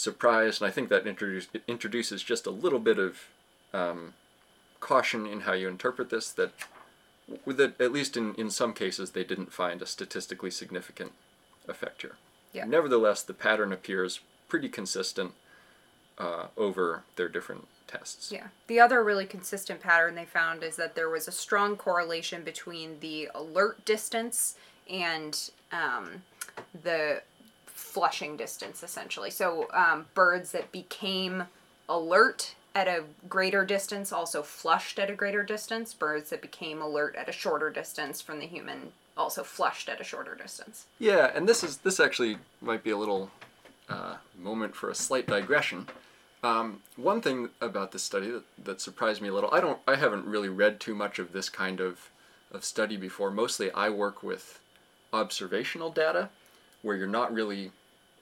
surprised, 0.00 0.62
and 0.62 0.68
I 0.68 0.72
think 0.72 0.88
that 0.88 1.06
introduce, 1.06 1.48
introduces 1.68 2.22
just 2.22 2.46
a 2.46 2.50
little 2.50 2.78
bit 2.78 2.98
of 2.98 3.28
um, 3.74 4.14
caution 4.80 5.26
in 5.26 5.40
how 5.40 5.52
you 5.52 5.68
interpret 5.68 6.08
this. 6.08 6.32
That, 6.32 6.52
with 7.44 7.60
it, 7.60 7.78
at 7.78 7.92
least 7.92 8.16
in, 8.16 8.34
in 8.36 8.50
some 8.50 8.72
cases, 8.72 9.10
they 9.10 9.24
didn't 9.24 9.52
find 9.52 9.82
a 9.82 9.86
statistically 9.86 10.50
significant 10.50 11.12
effect 11.68 12.02
here. 12.02 12.16
Yeah. 12.52 12.64
Nevertheless, 12.64 13.22
the 13.22 13.34
pattern 13.34 13.72
appears 13.72 14.20
pretty 14.48 14.68
consistent 14.68 15.32
uh, 16.18 16.46
over 16.56 17.02
their 17.16 17.28
different 17.28 17.68
tests. 17.86 18.32
Yeah. 18.32 18.48
The 18.66 18.80
other 18.80 19.04
really 19.04 19.26
consistent 19.26 19.80
pattern 19.80 20.14
they 20.14 20.24
found 20.24 20.62
is 20.62 20.76
that 20.76 20.94
there 20.94 21.10
was 21.10 21.28
a 21.28 21.32
strong 21.32 21.76
correlation 21.76 22.42
between 22.42 22.98
the 23.00 23.28
alert 23.34 23.84
distance 23.84 24.56
and 24.88 25.50
um, 25.72 26.22
the 26.82 27.22
flushing 27.80 28.36
distance, 28.36 28.82
essentially. 28.82 29.30
So 29.30 29.68
um, 29.72 30.06
birds 30.14 30.52
that 30.52 30.70
became 30.70 31.44
alert 31.88 32.54
at 32.74 32.86
a 32.86 33.04
greater 33.28 33.64
distance 33.64 34.12
also 34.12 34.42
flushed 34.42 34.98
at 34.98 35.10
a 35.10 35.14
greater 35.14 35.42
distance. 35.42 35.92
Birds 35.94 36.30
that 36.30 36.40
became 36.40 36.80
alert 36.80 37.16
at 37.16 37.28
a 37.28 37.32
shorter 37.32 37.70
distance 37.70 38.20
from 38.20 38.38
the 38.38 38.46
human 38.46 38.92
also 39.16 39.42
flushed 39.42 39.88
at 39.88 40.00
a 40.00 40.04
shorter 40.04 40.34
distance. 40.34 40.86
Yeah, 40.98 41.30
and 41.34 41.48
this 41.48 41.64
is 41.64 41.78
this 41.78 41.98
actually 41.98 42.38
might 42.60 42.84
be 42.84 42.90
a 42.90 42.96
little 42.96 43.30
uh, 43.88 44.16
moment 44.38 44.76
for 44.76 44.88
a 44.88 44.94
slight 44.94 45.26
digression. 45.26 45.88
Um, 46.42 46.80
one 46.96 47.20
thing 47.20 47.50
about 47.60 47.92
this 47.92 48.02
study 48.02 48.30
that, 48.30 48.44
that 48.64 48.80
surprised 48.80 49.20
me 49.20 49.28
a 49.28 49.34
little, 49.34 49.52
I 49.52 49.60
don't, 49.60 49.78
I 49.86 49.96
haven't 49.96 50.24
really 50.24 50.48
read 50.48 50.80
too 50.80 50.94
much 50.94 51.18
of 51.18 51.32
this 51.32 51.50
kind 51.50 51.80
of 51.80 52.08
of 52.52 52.64
study 52.64 52.96
before. 52.96 53.30
Mostly, 53.30 53.70
I 53.72 53.90
work 53.90 54.22
with 54.22 54.58
observational 55.12 55.90
data, 55.90 56.30
where 56.82 56.96
you're 56.96 57.06
not 57.06 57.32
really 57.32 57.72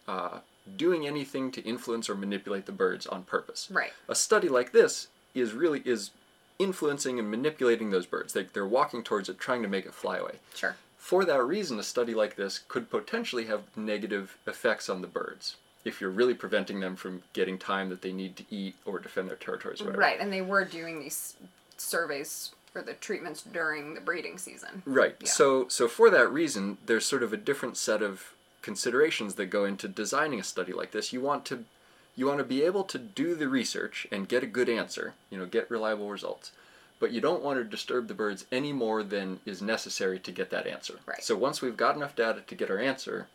uh, 0.06 0.38
doing 0.76 1.06
anything 1.06 1.50
to 1.52 1.62
influence 1.62 2.08
or 2.08 2.14
manipulate 2.14 2.66
the 2.66 2.72
birds 2.72 3.06
on 3.06 3.22
purpose. 3.22 3.68
Right. 3.70 3.92
A 4.08 4.14
study 4.14 4.48
like 4.48 4.72
this 4.72 5.08
is 5.34 5.52
really 5.52 5.82
is 5.84 6.10
influencing 6.58 7.18
and 7.18 7.30
manipulating 7.30 7.90
those 7.90 8.06
birds. 8.06 8.32
They, 8.32 8.44
they're 8.44 8.66
walking 8.66 9.02
towards 9.02 9.28
it, 9.28 9.38
trying 9.38 9.62
to 9.62 9.68
make 9.68 9.86
it 9.86 9.94
fly 9.94 10.18
away. 10.18 10.36
Sure. 10.54 10.76
For 10.98 11.24
that 11.24 11.42
reason, 11.42 11.78
a 11.78 11.82
study 11.82 12.14
like 12.14 12.36
this 12.36 12.60
could 12.68 12.90
potentially 12.90 13.46
have 13.46 13.62
negative 13.76 14.36
effects 14.46 14.88
on 14.88 15.00
the 15.00 15.06
birds 15.06 15.56
if 15.84 16.00
you're 16.00 16.10
really 16.10 16.34
preventing 16.34 16.80
them 16.80 16.96
from 16.96 17.22
getting 17.32 17.56
time 17.56 17.88
that 17.88 18.02
they 18.02 18.12
need 18.12 18.36
to 18.36 18.44
eat 18.50 18.74
or 18.84 18.98
defend 18.98 19.28
their 19.28 19.36
territories. 19.36 19.80
Or. 19.80 19.92
Right, 19.92 20.20
and 20.20 20.32
they 20.32 20.42
were 20.42 20.64
doing 20.64 21.00
these 21.00 21.36
surveys 21.76 22.50
for 22.72 22.82
the 22.82 22.94
treatments 22.94 23.42
during 23.42 23.94
the 23.94 24.00
breeding 24.00 24.38
season. 24.38 24.82
Right. 24.84 25.16
Yeah. 25.20 25.28
So 25.28 25.68
so 25.68 25.88
for 25.88 26.10
that 26.10 26.30
reason, 26.30 26.78
there's 26.84 27.06
sort 27.06 27.22
of 27.22 27.32
a 27.32 27.36
different 27.36 27.76
set 27.76 28.02
of 28.02 28.34
considerations 28.68 29.37
that 29.37 29.46
go 29.46 29.64
into 29.64 29.88
designing 29.88 30.38
a 30.38 30.44
study 30.44 30.75
like 30.75 30.90
this. 30.90 31.10
You 31.10 31.22
want 31.22 31.46
to 31.46 31.64
you 32.14 32.26
want 32.26 32.37
to 32.37 32.44
be 32.44 32.62
able 32.62 32.84
to 32.84 32.98
do 32.98 33.34
the 33.34 33.48
research 33.48 34.06
and 34.12 34.28
get 34.28 34.42
a 34.42 34.46
good 34.46 34.68
answer, 34.68 35.14
you 35.30 35.38
know, 35.38 35.46
get 35.46 35.70
reliable 35.70 36.10
results. 36.10 36.52
But 37.00 37.10
you 37.10 37.22
don't 37.22 37.42
want 37.42 37.58
to 37.58 37.64
disturb 37.64 38.08
the 38.08 38.14
birds 38.22 38.45
any 38.52 38.75
more 38.75 39.02
than 39.02 39.40
is 39.47 39.62
necessary 39.62 40.19
to 40.19 40.30
get 40.30 40.50
that 40.50 40.66
answer. 40.66 40.97
Right. 41.06 41.25
So 41.25 41.34
once 41.34 41.62
we've 41.62 41.78
got 41.78 41.97
enough 41.97 42.14
data 42.14 42.43
to 42.47 42.54
get 42.54 42.71
our 42.71 42.78
answer, 42.78 43.28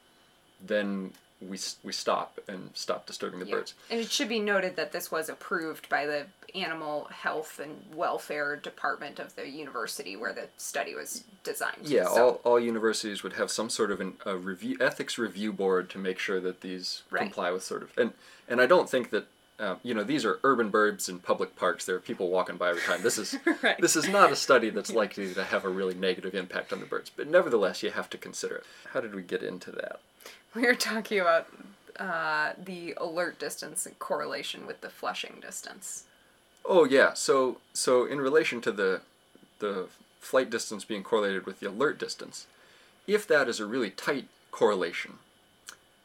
then 0.63 1.13
we, 1.49 1.57
we 1.83 1.91
stop 1.93 2.39
and 2.47 2.69
stop 2.73 3.05
disturbing 3.05 3.39
the 3.39 3.45
Yeah. 3.45 3.55
birds. 3.55 3.73
And 3.89 3.99
it 3.99 4.11
should 4.11 4.29
be 4.29 4.39
noted 4.39 4.75
that 4.75 4.91
this 4.91 5.11
was 5.11 5.29
approved 5.29 5.89
by 5.89 6.05
the 6.05 6.25
Animal 6.55 7.05
Health 7.05 7.59
and 7.59 7.83
Welfare 7.95 8.55
Department 8.55 9.19
of 9.19 9.35
the 9.35 9.49
university 9.49 10.15
where 10.15 10.33
the 10.33 10.47
study 10.57 10.93
was 10.95 11.23
designed. 11.43 11.77
Yeah, 11.83 12.05
So- 12.05 12.39
all, 12.43 12.53
all 12.53 12.59
universities 12.59 13.23
would 13.23 13.33
have 13.33 13.49
some 13.51 13.69
sort 13.69 13.91
of 13.91 13.99
an, 14.01 14.17
a 14.25 14.37
review 14.37 14.77
ethics 14.79 15.17
review 15.17 15.51
board 15.51 15.89
to 15.91 15.97
make 15.97 16.19
sure 16.19 16.39
that 16.39 16.61
these 16.61 17.01
Right. 17.09 17.21
comply 17.23 17.51
with 17.51 17.63
sort 17.63 17.81
of 17.83 17.91
and 17.97 18.13
and 18.47 18.59
I 18.61 18.65
don't 18.65 18.89
think 18.89 19.09
that 19.11 19.27
uh, 19.59 19.75
you 19.83 19.93
know 19.93 20.03
these 20.03 20.25
are 20.25 20.39
urban 20.43 20.69
birds 20.69 21.07
in 21.07 21.19
public 21.19 21.55
parks. 21.55 21.85
There 21.85 21.95
are 21.95 21.99
people 21.99 22.29
walking 22.29 22.57
by 22.57 22.69
every 22.69 22.81
time. 22.81 23.01
This 23.03 23.17
is 23.17 23.37
Right. 23.63 23.79
this 23.79 23.95
is 23.95 24.07
not 24.09 24.31
a 24.31 24.35
study 24.35 24.69
that's 24.69 24.91
likely 24.91 25.33
to 25.33 25.43
have 25.43 25.63
a 25.63 25.69
really 25.69 25.93
negative 25.93 26.33
impact 26.35 26.73
on 26.73 26.79
the 26.79 26.85
birds. 26.85 27.09
But 27.15 27.27
nevertheless, 27.27 27.81
you 27.83 27.91
have 27.91 28.09
to 28.11 28.17
consider 28.17 28.55
it. 28.55 28.65
How 28.93 28.99
did 29.01 29.13
we 29.15 29.21
get 29.21 29.41
into 29.43 29.71
that? 29.71 29.99
We 30.55 30.67
were 30.67 30.75
talking 30.75 31.19
about 31.19 31.47
uh, 31.99 32.53
the 32.63 32.93
alert 32.97 33.39
distance 33.39 33.87
in 33.87 33.93
correlation 33.95 34.67
with 34.67 34.81
the 34.81 34.89
flushing 34.89 35.39
distance. 35.41 36.03
Oh 36.63 36.85
yeah, 36.85 37.13
so 37.13 37.57
so 37.73 38.05
in 38.05 38.21
relation 38.21 38.61
to 38.61 38.71
the 38.71 39.01
the 39.59 39.87
flight 40.19 40.49
distance 40.49 40.85
being 40.85 41.03
correlated 41.03 41.45
with 41.45 41.59
the 41.59 41.69
alert 41.69 41.97
distance, 41.97 42.45
if 43.07 43.27
that 43.27 43.49
is 43.49 43.59
a 43.59 43.65
really 43.65 43.89
tight 43.89 44.27
correlation, 44.51 45.13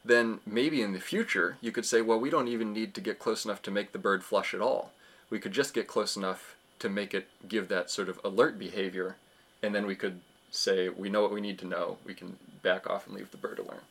then 0.03 0.39
maybe 0.45 0.81
in 0.81 0.93
the 0.93 0.99
future 0.99 1.57
you 1.61 1.71
could 1.71 1.85
say, 1.85 2.01
well, 2.01 2.19
we 2.19 2.29
don't 2.31 2.47
even 2.47 2.73
need 2.73 2.93
to 2.95 3.01
get 3.01 3.19
close 3.19 3.45
enough 3.45 3.61
to 3.61 3.71
make 3.71 3.91
the 3.91 3.99
bird 3.99 4.23
flush 4.23 4.53
at 4.53 4.61
all. 4.61 4.91
We 5.29 5.39
could 5.39 5.51
just 5.51 5.75
get 5.75 5.87
close 5.87 6.17
enough 6.17 6.55
to 6.79 6.89
make 6.89 7.13
it 7.13 7.27
give 7.47 7.67
that 7.67 7.91
sort 7.91 8.09
of 8.09 8.19
alert 8.23 8.57
behavior, 8.57 9.17
and 9.61 9.75
then 9.75 9.85
we 9.85 9.95
could 9.95 10.21
say, 10.51 10.89
we 10.89 11.09
know 11.09 11.21
what 11.21 11.31
we 11.31 11.41
need 11.41 11.59
to 11.59 11.67
know. 11.67 11.97
We 12.05 12.13
can 12.13 12.37
back 12.61 12.89
off 12.89 13.07
and 13.07 13.15
leave 13.15 13.31
the 13.31 13.37
bird 13.37 13.59
alone. 13.59 13.81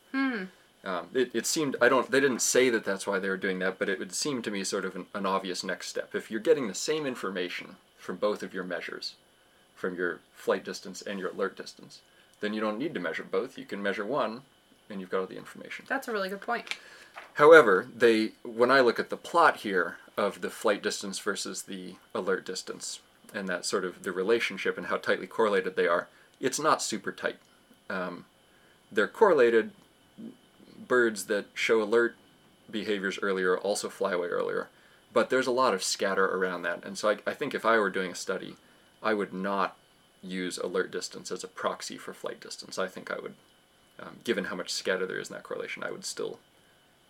Um, 0.84 1.08
it, 1.12 1.30
it 1.34 1.46
seemed 1.46 1.76
I 1.80 1.88
don't 1.88 2.10
they 2.10 2.20
didn't 2.20 2.40
say 2.40 2.70
that 2.70 2.84
that's 2.84 3.06
why 3.06 3.18
they 3.18 3.28
were 3.28 3.36
doing 3.36 3.58
that, 3.58 3.78
but 3.78 3.88
it 3.88 3.98
would 3.98 4.14
seem 4.14 4.42
to 4.42 4.50
me 4.50 4.62
sort 4.64 4.84
of 4.84 4.94
an, 4.94 5.06
an 5.12 5.26
obvious 5.26 5.64
next 5.64 5.88
step. 5.88 6.14
If 6.14 6.30
you're 6.30 6.40
getting 6.40 6.68
the 6.68 6.74
same 6.74 7.04
information 7.04 7.76
from 7.98 8.16
both 8.16 8.42
of 8.42 8.54
your 8.54 8.64
measures, 8.64 9.14
from 9.74 9.96
your 9.96 10.20
flight 10.32 10.64
distance 10.64 11.02
and 11.02 11.18
your 11.18 11.30
alert 11.30 11.56
distance, 11.56 12.00
then 12.40 12.54
you 12.54 12.60
don't 12.60 12.78
need 12.78 12.94
to 12.94 13.00
measure 13.00 13.24
both. 13.24 13.58
You 13.58 13.64
can 13.64 13.82
measure 13.82 14.04
one, 14.04 14.42
and 14.88 15.00
you've 15.00 15.10
got 15.10 15.20
all 15.20 15.26
the 15.26 15.36
information. 15.36 15.84
That's 15.88 16.08
a 16.08 16.12
really 16.12 16.28
good 16.28 16.40
point. 16.40 16.76
However, 17.34 17.88
they 17.94 18.32
when 18.44 18.70
I 18.70 18.80
look 18.80 19.00
at 19.00 19.10
the 19.10 19.16
plot 19.16 19.58
here 19.58 19.96
of 20.16 20.40
the 20.40 20.50
flight 20.50 20.82
distance 20.82 21.18
versus 21.18 21.62
the 21.62 21.96
alert 22.14 22.46
distance, 22.46 23.00
and 23.34 23.48
that 23.48 23.64
sort 23.64 23.84
of 23.84 24.04
the 24.04 24.12
relationship 24.12 24.78
and 24.78 24.86
how 24.86 24.96
tightly 24.96 25.26
correlated 25.26 25.74
they 25.74 25.88
are, 25.88 26.08
it's 26.40 26.58
not 26.58 26.82
super 26.82 27.12
tight. 27.12 27.36
Um, 27.90 28.24
they're 28.90 29.08
correlated. 29.08 29.70
Birds 30.86 31.26
that 31.26 31.46
show 31.54 31.82
alert 31.82 32.14
behaviors 32.70 33.18
earlier 33.20 33.56
also 33.58 33.88
fly 33.88 34.12
away 34.12 34.28
earlier, 34.28 34.68
but 35.12 35.30
there's 35.30 35.46
a 35.46 35.52
lot 35.52 35.74
of 35.74 35.82
scatter 35.82 36.24
around 36.24 36.62
that, 36.62 36.84
and 36.84 36.96
so 36.96 37.10
I, 37.10 37.16
I 37.26 37.34
think 37.34 37.54
if 37.54 37.66
I 37.66 37.78
were 37.78 37.90
doing 37.90 38.12
a 38.12 38.14
study, 38.14 38.56
I 39.02 39.14
would 39.14 39.32
not 39.32 39.76
use 40.22 40.58
alert 40.58 40.90
distance 40.90 41.30
as 41.30 41.44
a 41.44 41.48
proxy 41.48 41.96
for 41.96 42.12
flight 42.12 42.40
distance. 42.40 42.78
I 42.78 42.86
think 42.86 43.10
I 43.10 43.18
would, 43.18 43.34
um, 44.00 44.18
given 44.24 44.44
how 44.44 44.56
much 44.56 44.72
scatter 44.72 45.06
there 45.06 45.18
is 45.18 45.28
in 45.28 45.34
that 45.34 45.42
correlation, 45.42 45.82
I 45.82 45.90
would 45.90 46.04
still 46.04 46.38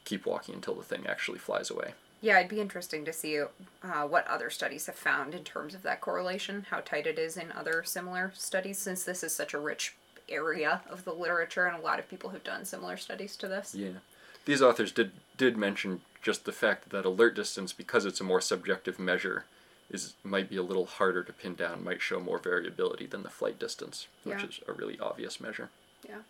keep 0.04 0.26
walking 0.26 0.54
until 0.54 0.74
the 0.74 0.82
thing 0.82 1.06
actually 1.06 1.38
flies 1.38 1.70
away. 1.70 1.94
Yeah, 2.20 2.38
it'd 2.38 2.50
be 2.50 2.60
interesting 2.60 3.04
to 3.04 3.12
see 3.12 3.40
uh, 3.40 4.02
what 4.08 4.26
other 4.26 4.50
studies 4.50 4.86
have 4.86 4.96
found 4.96 5.34
in 5.34 5.44
terms 5.44 5.74
of 5.74 5.82
that 5.82 6.00
correlation, 6.00 6.66
how 6.70 6.80
tight 6.80 7.06
it 7.06 7.18
is 7.18 7.36
in 7.36 7.52
other 7.52 7.84
similar 7.84 8.32
studies, 8.34 8.78
since 8.78 9.04
this 9.04 9.22
is 9.22 9.34
such 9.34 9.54
a 9.54 9.58
rich 9.58 9.94
area 10.28 10.82
of 10.90 11.04
the 11.04 11.12
literature 11.12 11.66
and 11.66 11.76
a 11.76 11.80
lot 11.84 11.98
of 11.98 12.08
people 12.10 12.30
have 12.30 12.44
done 12.44 12.64
similar 12.64 12.96
studies 12.96 13.36
to 13.36 13.48
this. 13.48 13.74
Yeah. 13.74 13.98
These 14.44 14.62
authors 14.62 14.92
did 14.92 15.12
did 15.36 15.56
mention 15.56 16.00
just 16.22 16.44
the 16.44 16.52
fact 16.52 16.90
that 16.90 17.04
alert 17.04 17.34
distance, 17.36 17.72
because 17.72 18.04
it's 18.04 18.20
a 18.20 18.24
more 18.24 18.40
subjective 18.40 18.98
measure, 18.98 19.44
is 19.90 20.14
might 20.24 20.50
be 20.50 20.56
a 20.56 20.62
little 20.62 20.86
harder 20.86 21.22
to 21.22 21.32
pin 21.32 21.54
down, 21.54 21.84
might 21.84 22.02
show 22.02 22.18
more 22.18 22.38
variability 22.38 23.06
than 23.06 23.22
the 23.22 23.30
flight 23.30 23.58
distance, 23.58 24.08
which 24.24 24.40
Yeah. 24.42 24.48
is 24.48 24.60
a 24.66 24.72
really 24.72 24.98
obvious 24.98 25.40
measure. 25.40 25.70
Yeah. 26.06 26.22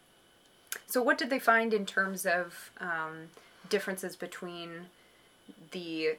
So, 0.87 1.03
what 1.03 1.17
did 1.19 1.31
they 1.31 1.39
find 1.39 1.73
in 1.73 1.87
terms 1.87 2.27
of 2.27 2.71
um, 2.79 3.31
differences 3.69 4.17
between 4.17 4.87
the 5.71 6.17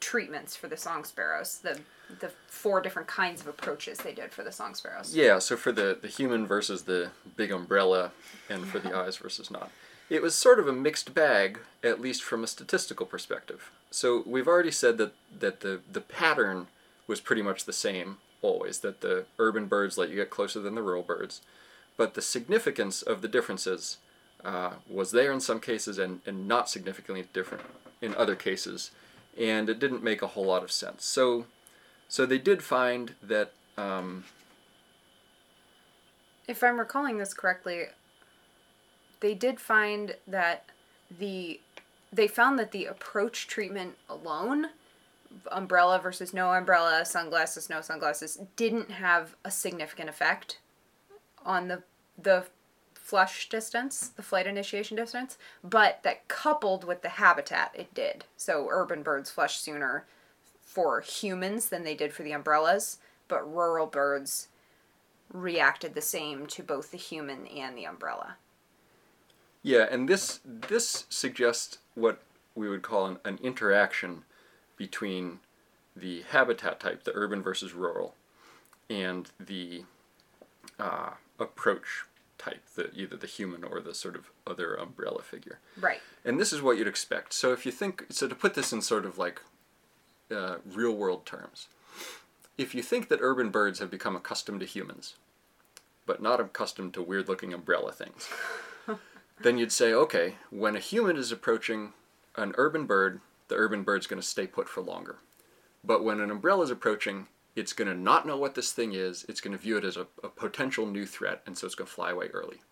treatments 0.00 0.56
for 0.56 0.66
the 0.68 0.76
song 0.76 1.04
sparrows, 1.04 1.58
the 1.62 1.80
the 2.20 2.30
four 2.46 2.80
different 2.82 3.08
kinds 3.08 3.40
of 3.40 3.46
approaches 3.46 3.98
they 3.98 4.12
did 4.12 4.32
for 4.32 4.42
the 4.42 4.52
song 4.52 4.74
sparrows? 4.74 5.16
Yeah, 5.16 5.38
so 5.38 5.56
for 5.56 5.72
the, 5.72 5.96
the 6.00 6.08
human 6.08 6.46
versus 6.46 6.82
the 6.82 7.10
big 7.36 7.50
umbrella, 7.50 8.10
and 8.50 8.66
for 8.66 8.78
the 8.78 8.94
eyes 8.94 9.16
versus 9.16 9.50
not. 9.50 9.70
It 10.10 10.20
was 10.20 10.34
sort 10.34 10.58
of 10.58 10.68
a 10.68 10.74
mixed 10.74 11.14
bag, 11.14 11.60
at 11.82 12.02
least 12.02 12.22
from 12.22 12.44
a 12.44 12.46
statistical 12.46 13.06
perspective. 13.06 13.70
so 13.90 14.22
we've 14.26 14.48
already 14.48 14.70
said 14.70 14.98
that 14.98 15.14
that 15.40 15.60
the 15.60 15.80
the 15.90 16.00
pattern 16.02 16.66
was 17.06 17.20
pretty 17.20 17.42
much 17.42 17.64
the 17.64 17.72
same 17.72 18.18
always. 18.42 18.80
That 18.80 19.00
the 19.00 19.24
urban 19.38 19.66
birds 19.66 19.96
let 19.96 20.10
you 20.10 20.16
get 20.16 20.30
closer 20.30 20.60
than 20.60 20.74
the 20.74 20.82
rural 20.82 21.02
birds, 21.02 21.40
but 21.96 22.14
the 22.14 22.22
significance 22.22 23.00
of 23.00 23.22
the 23.22 23.28
differences 23.28 23.98
uh, 24.44 24.72
was 24.90 25.12
there 25.12 25.32
in 25.32 25.40
some 25.40 25.60
cases 25.60 25.98
and, 25.98 26.20
and 26.26 26.48
not 26.48 26.68
significantly 26.68 27.24
different 27.32 27.62
in 28.02 28.14
other 28.16 28.36
cases, 28.36 28.90
and 29.38 29.70
it 29.70 29.78
didn't 29.78 30.02
make 30.02 30.20
a 30.20 30.26
whole 30.26 30.44
lot 30.44 30.62
of 30.62 30.70
sense. 30.70 31.06
So, 31.06 31.46
so 32.08 32.26
they 32.26 32.38
did 32.38 32.62
find 32.62 33.14
that. 33.22 33.52
Um, 33.78 34.24
if 36.46 36.62
I'm 36.62 36.78
recalling 36.78 37.16
this 37.16 37.32
correctly, 37.32 37.84
they 39.20 39.32
did 39.32 39.60
find 39.60 40.16
that 40.26 40.66
the 41.18 41.60
they 42.12 42.28
found 42.28 42.58
that 42.58 42.72
the 42.72 42.84
approach 42.84 43.46
treatment 43.46 43.96
alone 44.08 44.66
umbrella 45.50 45.98
versus 45.98 46.34
no 46.34 46.52
umbrella 46.52 47.06
sunglasses 47.06 47.70
no 47.70 47.80
sunglasses 47.80 48.38
didn't 48.56 48.90
have 48.90 49.34
a 49.44 49.50
significant 49.50 50.10
effect 50.10 50.58
on 51.46 51.68
the 51.68 51.82
the 52.20 52.44
flush 53.02 53.48
distance 53.48 54.08
the 54.08 54.22
flight 54.22 54.46
initiation 54.46 54.96
distance 54.96 55.36
but 55.62 56.02
that 56.04 56.28
coupled 56.28 56.84
with 56.84 57.02
the 57.02 57.08
habitat 57.10 57.72
it 57.74 57.92
did. 57.92 58.24
So 58.36 58.68
urban 58.70 59.02
birds 59.02 59.30
flush 59.30 59.58
sooner 59.58 60.06
for 60.60 61.00
humans 61.00 61.68
than 61.68 61.84
they 61.84 61.94
did 61.94 62.12
for 62.12 62.22
the 62.22 62.32
umbrellas 62.32 62.98
but 63.28 63.52
rural 63.52 63.86
birds 63.86 64.48
reacted 65.32 65.94
the 65.94 66.00
same 66.00 66.46
to 66.46 66.62
both 66.62 66.90
the 66.90 66.98
human 66.98 67.46
and 67.46 67.76
the 67.76 67.86
umbrella. 67.86 68.36
Yeah, 69.62 69.86
and 69.90 70.08
this 70.08 70.40
this 70.44 71.06
suggests 71.08 71.78
what 71.94 72.20
we 72.54 72.68
would 72.68 72.82
call 72.82 73.06
an, 73.06 73.18
an 73.24 73.38
interaction 73.42 74.24
between 74.76 75.40
the 75.96 76.22
habitat 76.22 76.80
type, 76.80 77.04
the 77.04 77.14
urban 77.14 77.42
versus 77.42 77.72
rural, 77.72 78.14
and 78.90 79.30
the 79.38 79.84
uh, 80.78 81.10
approach 81.38 82.04
type, 82.42 82.62
the 82.74 82.90
either 82.94 83.16
the 83.16 83.26
human 83.26 83.64
or 83.64 83.80
the 83.80 83.94
sort 83.94 84.16
of 84.16 84.30
other 84.46 84.74
umbrella 84.74 85.22
figure. 85.22 85.58
Right. 85.78 86.00
And 86.24 86.38
this 86.40 86.52
is 86.52 86.62
what 86.62 86.76
you'd 86.76 86.88
expect. 86.88 87.32
So 87.32 87.52
if 87.52 87.64
you 87.64 87.72
think, 87.72 88.06
so 88.10 88.28
to 88.28 88.34
put 88.34 88.54
this 88.54 88.72
in 88.72 88.82
sort 88.82 89.04
of 89.04 89.18
like 89.18 89.40
uh, 90.30 90.56
real 90.64 90.92
world 90.92 91.26
terms, 91.26 91.68
if 92.58 92.74
you 92.74 92.82
think 92.82 93.08
that 93.08 93.20
urban 93.22 93.50
birds 93.50 93.78
have 93.78 93.90
become 93.90 94.16
accustomed 94.16 94.60
to 94.60 94.66
humans, 94.66 95.14
but 96.06 96.22
not 96.22 96.40
accustomed 96.40 96.94
to 96.94 97.02
weird 97.02 97.28
looking 97.28 97.54
umbrella 97.54 97.92
things 97.92 98.28
then 99.42 99.58
you'd 99.58 99.72
say, 99.72 99.92
okay, 99.92 100.34
when 100.50 100.76
a 100.76 100.80
human 100.80 101.16
is 101.16 101.32
approaching 101.32 101.92
an 102.36 102.52
urban 102.56 102.86
bird, 102.86 103.20
the 103.48 103.54
urban 103.54 103.82
bird's 103.82 104.06
going 104.06 104.20
to 104.20 104.26
stay 104.26 104.46
put 104.46 104.68
for 104.68 104.80
longer. 104.80 105.16
But 105.84 106.04
when 106.04 106.20
an 106.20 106.30
umbrella 106.30 106.62
is 106.64 106.70
approaching, 106.70 107.26
it's 107.54 107.72
going 107.72 107.88
to 107.88 107.94
not 107.94 108.26
know 108.26 108.36
what 108.36 108.54
this 108.54 108.72
thing 108.72 108.92
is. 108.92 109.24
It's 109.28 109.40
going 109.40 109.56
to 109.56 109.62
view 109.62 109.76
it 109.76 109.84
as 109.84 109.96
a, 109.96 110.06
a 110.22 110.28
potential 110.28 110.86
new 110.86 111.06
threat, 111.06 111.42
and 111.46 111.56
so 111.56 111.66
it's 111.66 111.74
going 111.74 111.86
to 111.86 111.92
fly 111.92 112.10
away 112.10 112.28
early. 112.28 112.62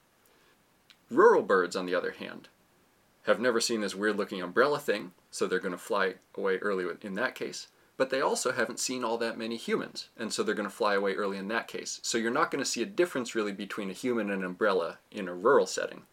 Rural 1.11 1.43
birds, 1.43 1.77
on 1.77 1.87
the 1.87 1.95
other 1.95 2.13
hand, 2.13 2.49
have 3.25 3.41
never 3.41 3.61
seen 3.61 3.81
this 3.81 3.95
weird 3.95 4.17
looking 4.17 4.41
umbrella 4.41 4.79
thing, 4.79 5.13
so 5.31 5.47
they're 5.47 5.59
going 5.59 5.73
to 5.73 5.79
fly 5.79 6.15
away 6.37 6.57
early 6.59 6.87
in 7.03 7.15
that 7.15 7.35
case. 7.35 7.69
But 7.97 8.11
they 8.11 8.21
also 8.21 8.53
haven't 8.53 8.81
seen 8.81 9.05
all 9.05 9.19
that 9.19 9.37
many 9.37 9.57
humans, 9.57 10.09
and 10.17 10.33
so 10.33 10.43
they're 10.43 10.55
going 10.55 10.69
to 10.69 10.75
fly 10.75 10.95
away 10.95 11.15
early 11.15 11.37
in 11.37 11.49
that 11.49 11.69
case. 11.69 12.01
So 12.03 12.17
you're 12.17 12.31
not 12.31 12.51
going 12.51 12.65
to 12.65 12.71
see 12.71 12.83
a 12.83 12.87
difference 12.87 13.35
really 13.35 13.53
between 13.53 13.91
a 13.91 13.95
human 13.95 14.31
and 14.31 14.41
an 14.41 14.47
umbrella 14.47 14.99
in 15.11 15.29
a 15.29 15.35
rural 15.35 15.67
setting 15.67 16.05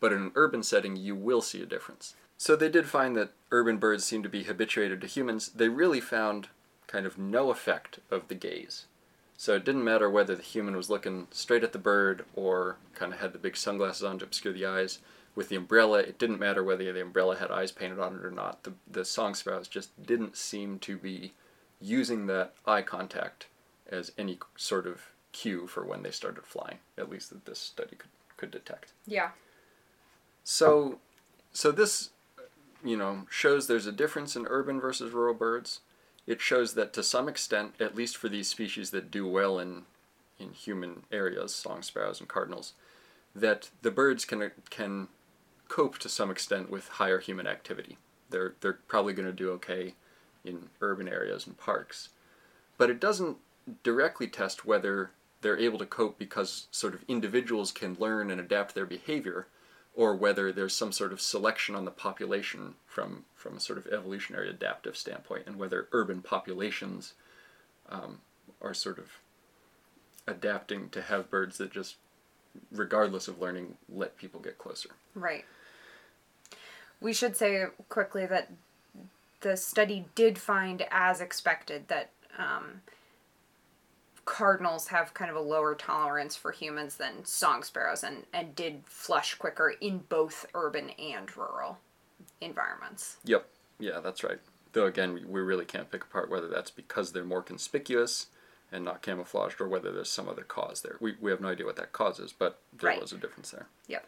but 0.00 0.12
in 0.12 0.22
an 0.22 0.32
urban 0.34 0.62
setting, 0.62 0.96
you 0.96 1.14
will 1.14 1.42
see 1.42 1.62
a 1.62 1.66
difference. 1.66 2.14
So 2.38 2.56
they 2.56 2.70
did 2.70 2.86
find 2.86 3.14
that 3.16 3.32
urban 3.52 3.76
birds 3.76 4.02
seem 4.02 4.22
to 4.22 4.28
be 4.28 4.44
habituated 4.44 5.00
to 5.02 5.06
humans. 5.06 5.50
They 5.50 5.68
really 5.68 6.00
found 6.00 6.48
kind 6.90 7.06
of 7.06 7.16
no 7.16 7.50
effect 7.50 8.00
of 8.10 8.28
the 8.28 8.34
gaze. 8.34 8.86
So 9.36 9.54
it 9.54 9.64
didn't 9.64 9.84
matter 9.84 10.10
whether 10.10 10.34
the 10.34 10.42
human 10.42 10.76
was 10.76 10.90
looking 10.90 11.28
straight 11.30 11.64
at 11.64 11.72
the 11.72 11.78
bird 11.78 12.24
or 12.34 12.76
kind 12.94 13.12
of 13.12 13.20
had 13.20 13.32
the 13.32 13.38
big 13.38 13.56
sunglasses 13.56 14.02
on 14.02 14.18
to 14.18 14.24
obscure 14.24 14.52
the 14.52 14.66
eyes. 14.66 14.98
With 15.34 15.48
the 15.48 15.56
umbrella, 15.56 16.00
it 16.00 16.18
didn't 16.18 16.40
matter 16.40 16.64
whether 16.64 16.92
the 16.92 17.00
umbrella 17.00 17.36
had 17.36 17.50
eyes 17.50 17.70
painted 17.70 18.00
on 18.00 18.16
it 18.16 18.24
or 18.24 18.32
not. 18.32 18.64
The, 18.64 18.74
the 18.90 19.04
song 19.04 19.34
sparrows 19.34 19.68
just 19.68 19.90
didn't 20.04 20.36
seem 20.36 20.78
to 20.80 20.98
be 20.98 21.32
using 21.80 22.26
that 22.26 22.54
eye 22.66 22.82
contact 22.82 23.46
as 23.88 24.12
any 24.18 24.38
sort 24.56 24.86
of 24.86 25.12
cue 25.32 25.66
for 25.66 25.84
when 25.84 26.02
they 26.02 26.10
started 26.10 26.44
flying, 26.44 26.78
at 26.98 27.08
least 27.08 27.30
that 27.30 27.46
this 27.46 27.60
study 27.60 27.96
could, 27.96 28.10
could 28.36 28.50
detect. 28.50 28.92
Yeah. 29.06 29.30
So, 30.42 30.98
so 31.52 31.70
this, 31.70 32.10
you 32.84 32.96
know, 32.96 33.26
shows 33.30 33.66
there's 33.68 33.86
a 33.86 33.92
difference 33.92 34.34
in 34.36 34.46
urban 34.48 34.80
versus 34.80 35.12
rural 35.12 35.34
birds. 35.34 35.80
It 36.30 36.40
shows 36.40 36.74
that 36.74 36.92
to 36.92 37.02
some 37.02 37.28
extent, 37.28 37.74
at 37.80 37.96
least 37.96 38.16
for 38.16 38.28
these 38.28 38.46
species 38.46 38.92
that 38.92 39.10
do 39.10 39.26
well 39.26 39.58
in, 39.58 39.82
in 40.38 40.52
human 40.52 41.02
areas, 41.10 41.52
song 41.52 41.82
sparrows 41.82 42.20
and 42.20 42.28
cardinals, 42.28 42.74
that 43.34 43.70
the 43.82 43.90
birds 43.90 44.24
can 44.24 44.52
can 44.70 45.08
cope 45.66 45.98
to 45.98 46.08
some 46.08 46.30
extent 46.30 46.70
with 46.70 46.86
higher 46.86 47.18
human 47.18 47.48
activity. 47.48 47.98
They're 48.30 48.54
they're 48.60 48.78
probably 48.86 49.12
going 49.12 49.26
to 49.26 49.32
do 49.32 49.50
okay 49.54 49.94
in 50.44 50.68
urban 50.80 51.08
areas 51.08 51.48
and 51.48 51.58
parks, 51.58 52.10
but 52.78 52.90
it 52.90 53.00
doesn't 53.00 53.38
directly 53.82 54.28
test 54.28 54.64
whether 54.64 55.10
they're 55.40 55.58
able 55.58 55.80
to 55.80 55.84
cope 55.84 56.16
because 56.16 56.68
sort 56.70 56.94
of 56.94 57.04
individuals 57.08 57.72
can 57.72 57.96
learn 57.98 58.30
and 58.30 58.40
adapt 58.40 58.76
their 58.76 58.86
behavior 58.86 59.48
or 59.94 60.14
whether 60.14 60.52
there's 60.52 60.74
some 60.74 60.92
sort 60.92 61.12
of 61.12 61.20
selection 61.20 61.74
on 61.74 61.84
the 61.84 61.90
population 61.90 62.74
from, 62.86 63.24
from 63.34 63.56
a 63.56 63.60
sort 63.60 63.78
of 63.78 63.86
evolutionary 63.88 64.48
adaptive 64.48 64.96
standpoint, 64.96 65.44
and 65.46 65.56
whether 65.56 65.88
urban 65.92 66.22
populations 66.22 67.14
um, 67.88 68.18
are 68.62 68.74
sort 68.74 68.98
of 68.98 69.10
adapting 70.26 70.88
to 70.90 71.02
have 71.02 71.30
birds 71.30 71.58
that 71.58 71.72
just, 71.72 71.96
regardless 72.70 73.26
of 73.28 73.40
learning, 73.40 73.76
let 73.88 74.16
people 74.16 74.40
get 74.40 74.58
closer. 74.58 74.90
Right. 75.14 75.44
We 77.00 77.12
should 77.12 77.36
say 77.36 77.64
quickly 77.88 78.26
that 78.26 78.50
the 79.40 79.56
study 79.56 80.04
did 80.14 80.38
find, 80.38 80.86
as 80.90 81.20
expected, 81.20 81.88
that 81.88 82.10
um, 82.38 82.82
cardinals 84.30 84.86
have 84.86 85.12
kind 85.12 85.28
of 85.28 85.36
a 85.36 85.40
lower 85.40 85.74
tolerance 85.74 86.36
for 86.36 86.52
humans 86.52 86.94
than 86.94 87.24
song 87.24 87.64
sparrows 87.64 88.04
and, 88.04 88.24
and 88.32 88.54
did 88.54 88.80
flush 88.84 89.34
quicker 89.34 89.74
in 89.80 89.98
both 90.08 90.46
urban 90.54 90.90
and 90.90 91.36
rural 91.36 91.78
environments. 92.40 93.16
Yep. 93.24 93.44
Yeah, 93.80 93.98
that's 93.98 94.22
right. 94.22 94.38
Though 94.72 94.86
again, 94.86 95.26
we 95.26 95.40
really 95.40 95.64
can't 95.64 95.90
pick 95.90 96.04
apart 96.04 96.30
whether 96.30 96.46
that's 96.46 96.70
because 96.70 97.10
they're 97.10 97.24
more 97.24 97.42
conspicuous 97.42 98.26
and 98.70 98.84
not 98.84 99.02
camouflaged 99.02 99.60
or 99.60 99.66
whether 99.66 99.90
there's 99.90 100.08
some 100.08 100.28
other 100.28 100.44
cause 100.44 100.82
there. 100.82 100.96
We, 101.00 101.16
we 101.20 101.32
have 101.32 101.40
no 101.40 101.48
idea 101.48 101.66
what 101.66 101.74
that 101.76 101.92
cause 101.92 102.20
is, 102.20 102.32
but 102.32 102.60
there 102.72 102.90
right. 102.90 103.00
was 103.00 103.12
a 103.12 103.16
difference 103.16 103.50
there. 103.50 103.66
Yep. 103.88 104.06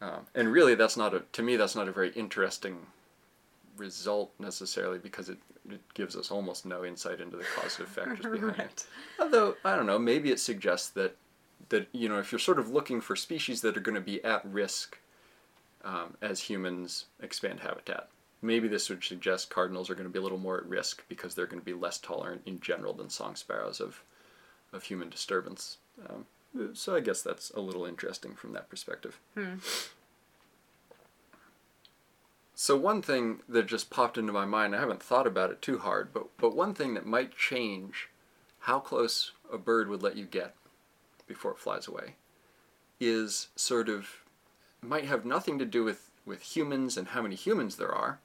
Um, 0.00 0.26
and 0.34 0.50
really, 0.50 0.74
that's 0.74 0.96
not 0.96 1.12
a, 1.12 1.24
to 1.32 1.42
me, 1.42 1.56
that's 1.56 1.76
not 1.76 1.86
a 1.86 1.92
very 1.92 2.12
interesting 2.12 2.86
result 3.78 4.32
necessarily 4.38 4.98
because 4.98 5.28
it, 5.28 5.38
it 5.70 5.80
gives 5.94 6.16
us 6.16 6.30
almost 6.30 6.66
no 6.66 6.84
insight 6.84 7.20
into 7.20 7.36
the 7.36 7.44
causative 7.56 7.88
factors 7.94 8.20
behind 8.20 8.42
right. 8.42 8.60
it. 8.60 8.86
Although 9.20 9.56
I 9.64 9.76
don't 9.76 9.86
know, 9.86 9.98
maybe 9.98 10.30
it 10.30 10.40
suggests 10.40 10.90
that 10.90 11.16
that 11.70 11.88
you 11.92 12.08
know 12.08 12.18
if 12.18 12.32
you're 12.32 12.38
sort 12.38 12.58
of 12.58 12.70
looking 12.70 13.00
for 13.00 13.16
species 13.16 13.60
that 13.62 13.76
are 13.76 13.80
going 13.80 13.94
to 13.94 14.00
be 14.00 14.22
at 14.24 14.44
risk 14.44 14.98
um, 15.84 16.16
as 16.20 16.40
humans 16.40 17.06
expand 17.20 17.60
habitat, 17.60 18.08
maybe 18.42 18.68
this 18.68 18.88
would 18.88 19.04
suggest 19.04 19.50
cardinals 19.50 19.90
are 19.90 19.94
going 19.94 20.06
to 20.06 20.12
be 20.12 20.18
a 20.18 20.22
little 20.22 20.38
more 20.38 20.58
at 20.58 20.66
risk 20.66 21.04
because 21.08 21.34
they're 21.34 21.46
going 21.46 21.60
to 21.60 21.64
be 21.64 21.74
less 21.74 21.98
tolerant 21.98 22.42
in 22.46 22.60
general 22.60 22.92
than 22.92 23.10
song 23.10 23.34
sparrows 23.34 23.80
of 23.80 24.02
of 24.72 24.82
human 24.84 25.08
disturbance. 25.08 25.78
Um, 26.08 26.26
so 26.74 26.94
I 26.94 27.00
guess 27.00 27.22
that's 27.22 27.50
a 27.50 27.60
little 27.60 27.84
interesting 27.84 28.34
from 28.34 28.52
that 28.52 28.68
perspective. 28.68 29.20
Hmm. 29.34 29.56
So 32.60 32.76
one 32.76 33.02
thing 33.02 33.42
that 33.48 33.66
just 33.66 33.88
popped 33.88 34.18
into 34.18 34.32
my 34.32 34.44
mind, 34.44 34.74
I 34.74 34.80
haven't 34.80 35.00
thought 35.00 35.28
about 35.28 35.52
it 35.52 35.62
too 35.62 35.78
hard, 35.78 36.12
but 36.12 36.36
but 36.38 36.56
one 36.56 36.74
thing 36.74 36.94
that 36.94 37.06
might 37.06 37.36
change 37.36 38.08
how 38.62 38.80
close 38.80 39.30
a 39.52 39.56
bird 39.56 39.88
would 39.88 40.02
let 40.02 40.16
you 40.16 40.24
get 40.24 40.56
before 41.28 41.52
it 41.52 41.60
flies 41.60 41.86
away 41.86 42.16
is 42.98 43.46
sort 43.54 43.88
of 43.88 44.24
might 44.82 45.04
have 45.04 45.24
nothing 45.24 45.60
to 45.60 45.64
do 45.64 45.84
with 45.84 46.10
with 46.26 46.42
humans 46.56 46.96
and 46.96 47.06
how 47.06 47.22
many 47.22 47.36
humans 47.36 47.76
there 47.76 47.94
are, 47.94 48.18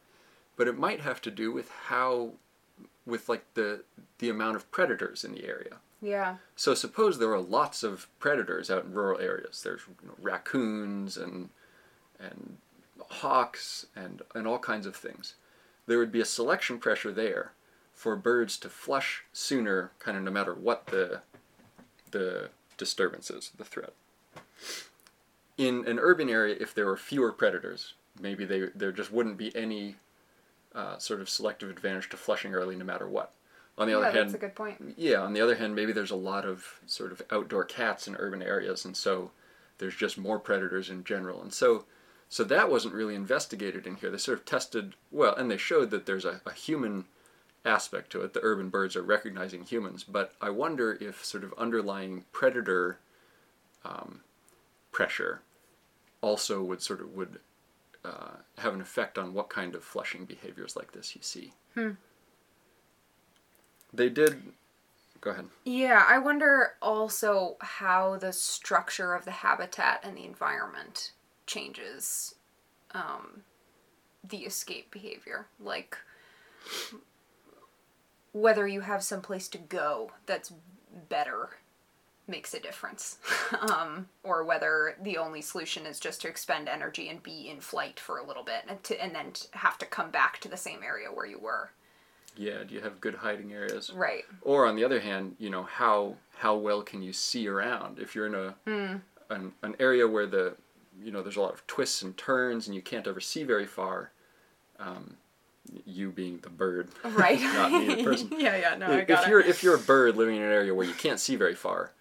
but 0.55 0.67
it 0.67 0.79
might 0.79 1.01
have 1.01 1.21
to 1.21 1.29
do 1.29 1.51
with 1.51 1.69
how 1.69 2.31
with 3.05 3.29
like 3.29 3.45
the 3.53 3.83
the 4.17 4.29
amount 4.29 4.55
of 4.55 4.71
predators 4.71 5.23
in 5.23 5.33
the 5.33 5.45
area. 5.45 5.77
Yeah. 6.01 6.37
So 6.55 6.73
suppose 6.73 7.19
there 7.19 7.31
are 7.33 7.39
lots 7.39 7.83
of 7.83 8.07
predators 8.17 8.71
out 8.71 8.85
in 8.85 8.93
rural 8.93 9.19
areas. 9.19 9.61
There's 9.61 9.81
you 10.01 10.07
know, 10.07 10.15
raccoons 10.19 11.17
and 11.17 11.49
and 12.19 12.57
hawks 13.13 13.85
and, 13.95 14.21
and 14.35 14.47
all 14.47 14.59
kinds 14.59 14.85
of 14.85 14.95
things. 14.95 15.35
There 15.87 15.97
would 15.97 16.11
be 16.11 16.21
a 16.21 16.25
selection 16.25 16.79
pressure 16.79 17.11
there 17.11 17.53
for 17.93 18.15
birds 18.15 18.57
to 18.57 18.69
flush 18.69 19.23
sooner, 19.33 19.91
kind 19.99 20.17
of 20.17 20.23
no 20.23 20.31
matter 20.31 20.53
what 20.53 20.87
the, 20.87 21.21
the 22.11 22.49
disturbance 22.77 23.29
is, 23.29 23.51
the 23.57 23.63
threat. 23.63 23.93
In 25.57 25.87
an 25.87 25.99
urban 25.99 26.29
area, 26.29 26.55
if 26.59 26.73
there 26.73 26.85
were 26.85 26.97
fewer 26.97 27.31
predators, 27.31 27.93
maybe 28.19 28.45
they, 28.45 28.63
there 28.75 28.91
just 28.91 29.11
wouldn't 29.11 29.37
be 29.37 29.55
any 29.55 29.95
uh, 30.73 30.97
sort 30.97 31.21
of 31.21 31.29
selective 31.29 31.69
advantage 31.69 32.09
to 32.09 32.17
flushing 32.17 32.53
early 32.53 32.75
no 32.75 32.85
matter 32.85 33.07
what. 33.07 33.31
On 33.77 33.87
the 33.87 33.93
yeah, 33.93 33.97
other 33.97 34.11
hand, 34.11 34.29
that's 34.29 34.35
a 34.35 34.37
good 34.37 34.55
point. 34.55 34.93
yeah, 34.97 35.21
on 35.21 35.33
the 35.33 35.41
other 35.41 35.55
hand, 35.55 35.75
maybe 35.75 35.93
there's 35.93 36.11
a 36.11 36.15
lot 36.15 36.45
of 36.45 36.79
sort 36.85 37.11
of 37.11 37.23
outdoor 37.31 37.63
cats 37.63 38.07
in 38.07 38.15
urban 38.17 38.41
areas, 38.41 38.85
and 38.85 38.95
so 38.95 39.31
there's 39.79 39.95
just 39.95 40.17
more 40.17 40.37
predators 40.37 40.91
in 40.91 41.03
general. 41.03 41.41
And 41.41 41.51
so, 41.51 41.85
so 42.33 42.43
that 42.43 42.71
wasn't 42.71 42.95
really 42.95 43.13
investigated 43.13 43.85
in 43.85 43.97
here. 43.97 44.09
They 44.09 44.17
sort 44.17 44.39
of 44.39 44.45
tested 44.45 44.95
well, 45.11 45.35
and 45.35 45.51
they 45.51 45.57
showed 45.57 45.91
that 45.91 46.07
there's 46.07 46.25
a, 46.25 46.41
a 46.47 46.51
human 46.51 47.05
aspect 47.63 48.11
to 48.13 48.23
it. 48.23 48.33
The 48.33 48.39
urban 48.41 48.69
birds 48.69 48.95
are 48.95 49.03
recognizing 49.03 49.65
humans, 49.65 50.03
but 50.03 50.33
I 50.41 50.49
wonder 50.49 50.97
if 50.99 51.23
sort 51.23 51.43
of 51.43 51.53
underlying 51.59 52.25
predator 52.31 52.97
um, 53.85 54.21
pressure 54.91 55.41
also 56.21 56.63
would 56.63 56.81
sort 56.81 57.01
of 57.01 57.13
would 57.13 57.37
uh, 58.03 58.37
have 58.57 58.73
an 58.73 58.81
effect 58.81 59.19
on 59.19 59.35
what 59.35 59.51
kind 59.51 59.75
of 59.75 59.83
flushing 59.83 60.25
behaviors 60.25 60.75
like 60.75 60.91
this 60.91 61.15
you 61.15 61.21
see. 61.21 61.53
Hmm. 61.75 61.91
They 63.93 64.09
did. 64.09 64.41
Go 65.21 65.29
ahead. 65.29 65.49
Yeah, 65.65 66.03
I 66.09 66.17
wonder 66.17 66.71
also 66.81 67.57
how 67.61 68.17
the 68.17 68.33
structure 68.33 69.13
of 69.13 69.23
the 69.23 69.29
habitat 69.29 69.99
and 70.03 70.17
the 70.17 70.25
environment 70.25 71.11
changes 71.45 72.35
um, 72.93 73.41
the 74.23 74.39
escape 74.39 74.91
behavior. 74.91 75.47
Like 75.59 75.97
whether 78.31 78.67
you 78.67 78.81
have 78.81 79.03
some 79.03 79.21
place 79.21 79.47
to 79.49 79.57
go 79.57 80.11
that's 80.25 80.53
better 81.09 81.51
makes 82.27 82.53
a 82.53 82.59
difference. 82.59 83.17
um, 83.73 84.07
or 84.23 84.43
whether 84.43 84.95
the 85.01 85.17
only 85.17 85.41
solution 85.41 85.85
is 85.85 85.99
just 85.99 86.21
to 86.21 86.27
expend 86.27 86.69
energy 86.69 87.09
and 87.09 87.21
be 87.21 87.49
in 87.49 87.59
flight 87.59 87.99
for 87.99 88.17
a 88.17 88.25
little 88.25 88.43
bit 88.43 88.63
and, 88.67 88.81
to, 88.83 89.01
and 89.03 89.13
then 89.13 89.33
have 89.51 89.77
to 89.77 89.85
come 89.85 90.09
back 90.09 90.39
to 90.39 90.47
the 90.49 90.57
same 90.57 90.81
area 90.83 91.09
where 91.11 91.25
you 91.25 91.39
were. 91.39 91.71
Yeah, 92.35 92.63
do 92.63 92.73
you 92.73 92.81
have 92.81 92.99
good 92.99 93.15
hiding 93.15 93.53
areas? 93.53 93.91
Right. 93.93 94.23
Or 94.41 94.65
on 94.65 94.75
the 94.75 94.83
other 94.83 94.99
hand, 94.99 95.35
you 95.37 95.49
know 95.49 95.63
how 95.63 96.15
how 96.37 96.55
well 96.55 96.81
can 96.81 97.03
you 97.03 97.13
see 97.13 97.47
around? 97.47 97.99
If 97.99 98.15
you're 98.15 98.25
in 98.25 98.33
a 98.35 98.55
Hmm. 98.65 98.95
an, 99.29 99.53
an 99.61 99.75
area 99.79 100.07
where 100.07 100.25
the 100.25 100.55
you 101.01 101.11
know 101.11 101.21
there's 101.21 101.37
a 101.37 101.41
lot 101.41 101.53
of 101.53 101.65
twists 101.67 102.01
and 102.01 102.15
turns 102.17 102.67
and 102.67 102.75
you 102.75 102.81
can't 102.81 103.07
ever 103.07 103.19
see 103.19 103.43
very 103.43 103.65
far, 103.65 104.11
um, 104.79 105.17
you 105.85 106.11
being 106.11 106.39
the 106.39 106.49
bird, 106.49 106.89
Right. 107.03 107.39
not 107.41 107.71
me, 107.71 107.95
the 107.95 108.03
person. 108.03 108.29
yeah, 108.37 108.55
yeah, 108.57 108.75
no, 108.75 108.87
I 108.87 108.97
if 108.99 109.07
got 109.07 109.27
you're 109.27 109.39
it. 109.39 109.47
if 109.47 109.63
you're 109.63 109.75
a 109.75 109.79
bird 109.79 110.15
living 110.17 110.35
in 110.35 110.41
an 110.43 110.51
area 110.51 110.73
where 110.73 110.85
you 110.87 110.93
can't 110.93 111.19
see 111.19 111.35
very 111.35 111.55
far, 111.55 111.91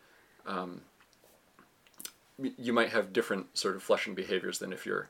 um, 0.46 0.82
you 2.58 2.72
might 2.72 2.88
have 2.90 3.12
different 3.12 3.56
sort 3.56 3.76
of 3.76 3.82
flushing 3.82 4.14
behaviors 4.14 4.58
than 4.58 4.72
if 4.72 4.84
you're 4.86 5.08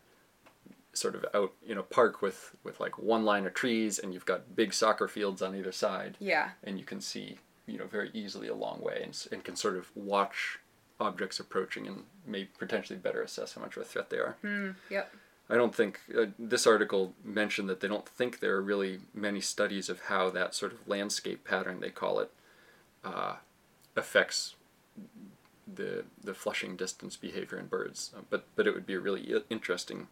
sort 0.92 1.14
of 1.14 1.24
out 1.34 1.52
in 1.66 1.78
a 1.78 1.82
park 1.82 2.20
with 2.20 2.54
with 2.64 2.78
like 2.78 2.98
one 2.98 3.24
line 3.24 3.46
of 3.46 3.54
trees 3.54 3.98
and 3.98 4.12
you've 4.12 4.26
got 4.26 4.54
big 4.54 4.74
soccer 4.74 5.08
fields 5.08 5.40
on 5.40 5.56
either 5.56 5.72
side 5.72 6.16
Yeah. 6.20 6.50
and 6.62 6.78
you 6.78 6.84
can 6.84 7.00
see 7.00 7.38
you 7.66 7.78
know 7.78 7.86
very 7.86 8.10
easily 8.12 8.48
a 8.48 8.54
long 8.54 8.78
way 8.82 9.00
and, 9.02 9.26
and 9.32 9.42
can 9.42 9.56
sort 9.56 9.78
of 9.78 9.90
watch 9.94 10.58
objects 11.00 11.40
approaching 11.40 11.86
and 11.86 12.04
may 12.26 12.44
potentially 12.44 12.98
better 12.98 13.22
assess 13.22 13.54
how 13.54 13.62
much 13.62 13.76
of 13.76 13.82
a 13.82 13.84
threat 13.84 14.10
they 14.10 14.18
are. 14.18 14.36
Mm, 14.44 14.76
yep. 14.90 15.12
I 15.50 15.56
don't 15.56 15.74
think 15.74 16.00
uh, 16.16 16.26
this 16.38 16.66
article 16.66 17.14
mentioned 17.24 17.68
that 17.68 17.80
they 17.80 17.88
don't 17.88 18.08
think 18.08 18.40
there 18.40 18.54
are 18.56 18.62
really 18.62 19.00
many 19.12 19.40
studies 19.40 19.88
of 19.88 20.02
how 20.02 20.30
that 20.30 20.54
sort 20.54 20.72
of 20.72 20.86
landscape 20.88 21.44
pattern 21.44 21.80
they 21.80 21.90
call 21.90 22.20
it 22.20 22.30
uh, 23.04 23.36
affects 23.96 24.54
the 25.72 26.04
the 26.22 26.34
flushing 26.34 26.76
distance 26.76 27.16
behavior 27.16 27.58
in 27.58 27.66
birds. 27.66 28.12
Uh, 28.16 28.20
but 28.30 28.46
but 28.56 28.66
it 28.66 28.74
would 28.74 28.86
be 28.86 28.94
a 28.94 29.00
really 29.00 29.42
interesting 29.50 30.08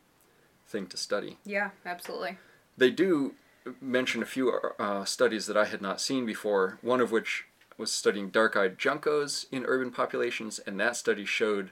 thing 0.66 0.86
to 0.88 0.96
study. 0.96 1.38
Yeah, 1.44 1.70
absolutely. 1.86 2.38
They 2.76 2.90
do 2.90 3.34
mention 3.80 4.22
a 4.22 4.26
few 4.26 4.50
uh, 4.78 5.04
studies 5.04 5.46
that 5.46 5.56
I 5.56 5.66
had 5.66 5.82
not 5.82 6.00
seen 6.00 6.26
before. 6.26 6.78
One 6.82 7.00
of 7.00 7.12
which 7.12 7.46
was 7.80 7.90
studying 7.90 8.28
dark-eyed 8.28 8.78
juncos 8.78 9.46
in 9.50 9.64
urban 9.64 9.90
populations, 9.90 10.58
and 10.60 10.78
that 10.78 10.96
study 10.96 11.24
showed 11.24 11.70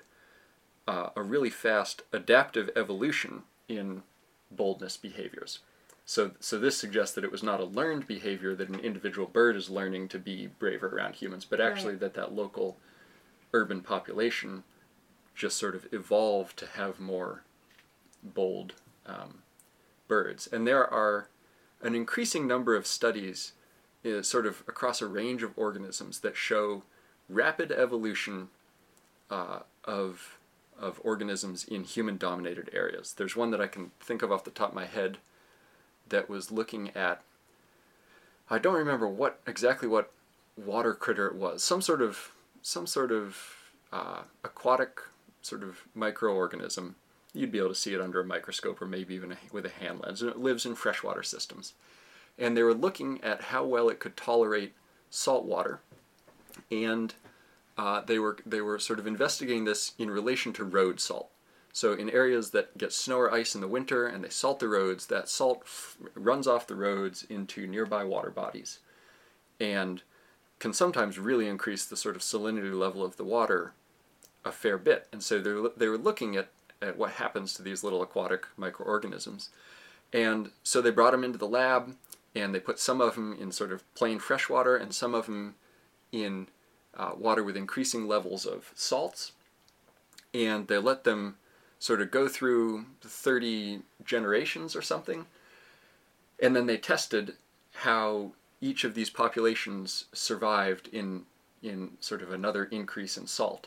uh, 0.89 1.11
a 1.15 1.23
really 1.23 1.51
fast 1.51 2.03
adaptive 2.13 2.71
evolution 2.75 3.43
in 3.69 4.03
boldness 4.51 4.97
behaviors. 4.97 5.61
So, 6.07 6.31
so 6.41 6.59
this 6.59 6.79
suggests 6.79 7.15
that 7.15 7.25
it 7.25 7.31
was 7.31 7.43
not 7.43 7.61
a 7.61 7.65
learned 7.65 8.07
behavior 8.07 8.55
that 8.55 8.71
an 8.71 8.81
individual 8.81 9.29
bird 9.29 9.55
is 9.55 9.69
learning 9.69 10.09
to 10.09 10.19
be 10.19 10.47
braver 10.47 10.89
around 10.89 11.17
humans, 11.17 11.45
but 11.45 11.61
actually 11.61 11.93
Right. 11.93 12.01
that 12.01 12.15
that 12.15 12.33
local 12.33 12.79
urban 13.53 13.83
population 13.83 14.65
just 15.35 15.59
sort 15.59 15.75
of 15.75 15.87
evolved 15.93 16.57
to 16.59 16.67
have 16.67 16.99
more 16.99 17.43
bold 18.23 18.73
um, 19.05 19.43
birds. 20.09 20.47
And 20.47 20.67
there 20.67 20.87
are 20.87 21.29
an 21.83 21.95
increasing 21.95 22.47
number 22.47 22.75
of 22.75 22.87
studies, 22.87 23.53
uh, 24.09 24.23
sort 24.23 24.47
of 24.47 24.63
across 24.69 25.03
a 25.03 25.07
range 25.07 25.43
of 25.43 25.53
organisms, 25.57 26.21
that 26.21 26.37
show 26.37 26.83
rapid 27.29 27.71
evolution 27.73 28.49
uh, 29.31 29.61
of 29.85 30.39
of 30.79 31.01
organisms 31.03 31.65
in 31.65 31.83
human-dominated 31.83 32.71
areas. 32.73 33.13
There's 33.13 33.35
one 33.35 33.51
that 33.51 33.61
I 33.61 33.67
can 33.67 33.91
think 33.99 34.23
of 34.23 34.31
off 34.31 34.45
the 34.45 34.51
top 34.51 34.69
of 34.69 34.75
my 34.77 34.87
head 34.87 35.19
that 36.09 36.29
was 36.29 36.53
looking 36.53 36.91
at. 36.91 37.21
I 38.49 38.59
don't 38.59 38.75
remember 38.75 39.09
what 39.09 39.41
exactly 39.47 39.89
what 39.89 40.13
water 40.57 40.95
critter 40.95 41.27
it 41.27 41.35
was. 41.35 41.65
Some 41.65 41.83
sort 41.83 42.01
of 42.01 42.33
some 42.63 42.87
sort 42.87 43.13
of 43.13 43.37
uh, 43.93 44.23
aquatic 44.45 45.01
sort 45.43 45.63
of 45.63 45.83
microorganism. 45.97 46.95
You'd 47.35 47.53
be 47.53 47.59
able 47.59 47.69
to 47.69 47.75
see 47.75 47.95
it 47.95 48.01
under 48.01 48.21
a 48.21 48.25
microscope 48.25 48.81
or 48.81 48.87
maybe 48.87 49.15
even 49.15 49.33
a, 49.33 49.37
with 49.53 49.67
a 49.67 49.71
hand 49.71 50.01
lens. 50.03 50.23
And 50.23 50.31
it 50.31 50.39
lives 50.39 50.65
in 50.65 50.75
freshwater 50.75 51.23
systems. 51.23 51.75
And 52.39 52.57
they 52.57 52.63
were 52.63 52.75
looking 52.75 53.23
at 53.23 53.43
how 53.43 53.65
well 53.65 53.89
it 53.89 53.99
could 53.99 54.17
tolerate 54.17 54.75
salt 55.11 55.45
water. 55.45 55.81
And 56.71 57.15
uh, 57.77 58.03
they 58.03 58.19
were 58.19 58.39
they 58.45 58.61
were 58.61 58.79
sort 58.79 58.99
of 58.99 59.07
investigating 59.07 59.65
this 59.65 59.93
in 59.99 60.11
relation 60.11 60.53
to 60.55 60.65
road 60.65 61.01
salt. 61.01 61.31
So 61.73 61.93
in 61.93 62.11
areas 62.11 62.51
that 62.51 62.77
get 62.77 62.93
snow 62.93 63.19
or 63.19 63.33
ice 63.33 63.55
in 63.55 63.61
the 63.61 63.69
winter 63.69 64.07
and 64.07 64.25
they 64.25 64.31
salt 64.31 64.59
the 64.59 64.69
roads, 64.69 65.07
that 65.07 65.29
salt 65.29 65.61
f- 65.65 65.97
runs 66.15 66.47
off 66.47 66.67
the 66.67 66.75
roads 66.75 67.25
into 67.29 67.67
nearby 67.67 68.03
water 68.05 68.31
bodies, 68.31 68.81
and 69.61 70.03
can 70.59 70.73
sometimes 70.73 71.19
really 71.19 71.47
increase 71.47 71.85
the 71.85 71.97
sort 71.97 72.17
of 72.17 72.23
salinity 72.23 72.77
level 72.77 73.05
of 73.05 73.17
the 73.17 73.25
water 73.25 73.75
a 74.45 74.51
fair 74.51 74.77
bit. 74.77 75.07
And 75.13 75.23
so 75.23 75.39
they 75.39 75.53
were, 75.53 75.73
they 75.77 75.89
were 75.89 75.99
looking 75.99 76.37
at, 76.37 76.49
at 76.83 76.99
what 76.99 77.13
happens 77.13 77.55
to 77.55 77.63
these 77.63 77.85
little 77.85 78.03
aquatic 78.03 78.47
microorganisms. 78.57 79.51
And 80.13 80.51
so 80.65 80.81
they 80.81 80.91
brought 80.91 81.13
them 81.13 81.23
into 81.23 81.39
the 81.39 81.47
lab 81.47 81.95
and 82.39 82.55
they 82.55 82.61
put 82.61 82.79
some 82.79 83.01
of 83.01 83.15
them 83.15 83.37
in 83.41 83.53
sort 83.53 83.73
of 83.73 83.83
plain 83.95 84.19
fresh 84.19 84.49
water 84.49 84.77
and 84.77 84.95
some 84.95 85.15
of 85.15 85.27
them 85.27 85.55
in 86.13 86.49
uh, 86.97 87.13
water 87.17 87.43
with 87.43 87.57
increasing 87.57 88.07
levels 88.07 88.47
of 88.47 88.73
salts. 88.75 89.33
And 90.35 90.69
they 90.69 90.79
let 90.79 91.05
them 91.05 91.37
sort 91.79 92.01
of 92.03 92.11
go 92.11 92.29
through 92.29 92.87
30 93.03 93.81
generations 94.05 94.75
or 94.75 94.83
something. 94.83 95.27
And 96.41 96.55
then 96.55 96.67
they 96.67 96.77
tested 96.77 97.35
how 97.77 98.33
each 98.61 98.85
of 98.85 98.95
these 98.95 99.11
populations 99.11 100.07
survived 100.13 100.89
in 100.93 101.25
in 101.61 101.91
sort 101.99 102.23
of 102.23 102.31
another 102.31 102.65
increase 102.67 103.17
in 103.17 103.27
salt. 103.27 103.67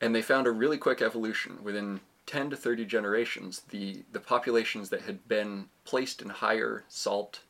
And 0.00 0.14
they 0.14 0.22
found 0.22 0.48
a 0.48 0.50
really 0.50 0.78
quick 0.78 1.00
evolution 1.00 1.62
within 1.62 2.00
10 2.26 2.50
to 2.50 2.56
30 2.56 2.84
generations. 2.86 3.62
The 3.70 4.02
the 4.12 4.20
populations 4.20 4.88
that 4.90 5.02
had 5.02 5.28
been 5.28 5.68
placed 5.84 6.22
in 6.22 6.30
higher 6.30 6.84
salt 6.88 7.40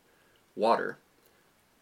water 0.56 0.98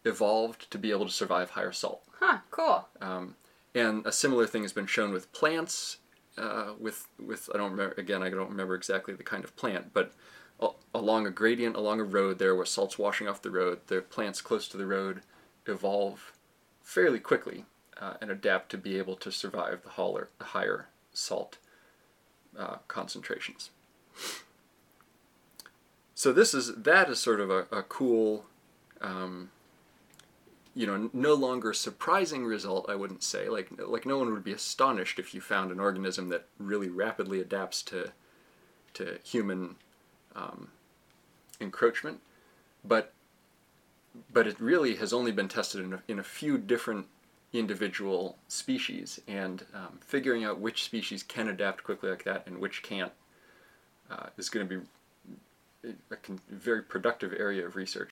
evolved 0.05 0.69
to 0.71 0.77
be 0.77 0.91
able 0.91 1.05
to 1.05 1.11
survive 1.11 1.51
higher 1.51 1.71
salt. 1.71 2.03
Huh, 2.19 2.39
cool. 2.51 2.87
Um, 3.01 3.35
and 3.75 4.05
a 4.05 4.11
similar 4.11 4.47
thing 4.47 4.63
has 4.63 4.73
been 4.73 4.87
shown 4.87 5.11
with 5.11 5.31
plants. 5.31 5.97
Uh, 6.37 6.73
with 6.79 7.07
with 7.19 7.49
I 7.53 7.57
don't 7.57 7.71
remember 7.71 7.95
again. 7.97 8.23
I 8.23 8.29
don't 8.29 8.49
remember 8.49 8.75
exactly 8.75 9.13
the 9.13 9.23
kind 9.23 9.43
of 9.43 9.55
plant, 9.55 9.93
but 9.93 10.13
a- 10.59 10.69
along 10.93 11.27
a 11.27 11.31
gradient 11.31 11.75
along 11.75 11.99
a 11.99 12.03
road 12.03 12.39
there, 12.39 12.55
where 12.55 12.65
salt's 12.65 12.97
washing 12.97 13.27
off 13.27 13.41
the 13.41 13.51
road, 13.51 13.79
the 13.87 14.01
plants 14.01 14.41
close 14.41 14.67
to 14.69 14.77
the 14.77 14.85
road 14.85 15.21
evolve 15.65 16.33
fairly 16.81 17.19
quickly 17.19 17.65
uh, 17.99 18.13
and 18.21 18.31
adapt 18.31 18.69
to 18.71 18.77
be 18.77 18.97
able 18.97 19.15
to 19.15 19.31
survive 19.31 19.83
the 19.83 19.89
higher 19.89 20.29
the 20.39 20.45
higher 20.45 20.87
salt 21.13 21.57
uh, 22.57 22.77
concentrations. 22.87 23.69
So 26.15 26.33
this 26.33 26.53
is 26.53 26.73
that 26.75 27.09
is 27.09 27.19
sort 27.19 27.39
of 27.39 27.49
a, 27.49 27.65
a 27.71 27.83
cool 27.83 28.45
um, 29.01 29.51
you 30.75 30.85
know, 30.85 31.09
no 31.13 31.33
longer 31.33 31.73
surprising 31.73 32.45
result. 32.45 32.85
I 32.89 32.95
wouldn't 32.95 33.23
say 33.23 33.49
like 33.49 33.69
like 33.79 34.05
no 34.05 34.17
one 34.17 34.31
would 34.31 34.43
be 34.43 34.53
astonished 34.53 35.19
if 35.19 35.33
you 35.33 35.41
found 35.41 35.71
an 35.71 35.79
organism 35.79 36.29
that 36.29 36.45
really 36.57 36.89
rapidly 36.89 37.41
adapts 37.41 37.81
to 37.83 38.11
to 38.93 39.19
human 39.23 39.75
um, 40.35 40.69
encroachment, 41.59 42.19
but 42.83 43.13
but 44.31 44.47
it 44.47 44.59
really 44.59 44.95
has 44.95 45.13
only 45.13 45.31
been 45.31 45.47
tested 45.47 45.83
in 45.83 45.93
a, 45.93 46.03
in 46.07 46.19
a 46.19 46.23
few 46.23 46.57
different 46.57 47.07
individual 47.51 48.37
species, 48.47 49.19
and 49.27 49.65
um, 49.73 49.99
figuring 50.01 50.43
out 50.43 50.59
which 50.59 50.83
species 50.83 51.23
can 51.23 51.47
adapt 51.47 51.83
quickly 51.83 52.09
like 52.09 52.23
that 52.23 52.45
and 52.45 52.59
which 52.59 52.83
can't 52.83 53.11
uh, 54.11 54.27
is 54.37 54.49
going 54.49 54.67
to 54.67 54.77
be 54.77 54.85
a 56.11 56.15
con- 56.15 56.41
very 56.49 56.83
productive 56.83 57.33
area 57.37 57.65
of 57.65 57.75
research. 57.75 58.09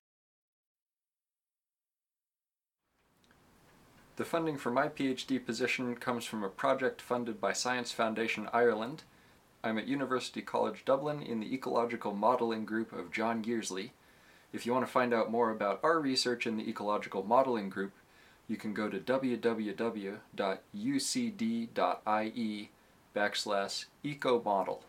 The 4.18 4.26
funding 4.26 4.58
for 4.58 4.72
my 4.72 4.90
PhD 4.90 5.46
position 5.46 5.96
comes 5.96 6.26
from 6.26 6.44
a 6.44 6.50
project 6.50 7.04
funded 7.04 7.40
by 7.40 7.54
Science 7.54 7.92
Foundation 7.92 8.50
Ireland. 8.52 9.04
I'm 9.64 9.78
at 9.78 9.88
University 9.88 10.42
College 10.42 10.84
Dublin 10.86 11.22
in 11.22 11.40
the 11.40 11.54
Ecological 11.54 12.16
Modelling 12.16 12.66
Group 12.66 12.92
of 12.92 13.12
John 13.12 13.44
Yearsley. 13.44 13.94
If 14.52 14.66
you 14.66 14.74
want 14.74 14.88
to 14.88 14.92
find 14.92 15.14
out 15.14 15.30
more 15.30 15.52
about 15.52 15.80
our 15.84 16.00
research 16.00 16.48
in 16.48 16.58
the 16.58 16.68
Ecological 16.68 17.22
Modelling 17.22 17.70
Group, 17.70 17.92
you 18.48 18.58
can 18.58 18.74
go 18.74 18.90
to 18.90 18.98
www.ucd.ie 19.00 20.20
backslash 23.16 23.86
ecomodel. 24.04 24.80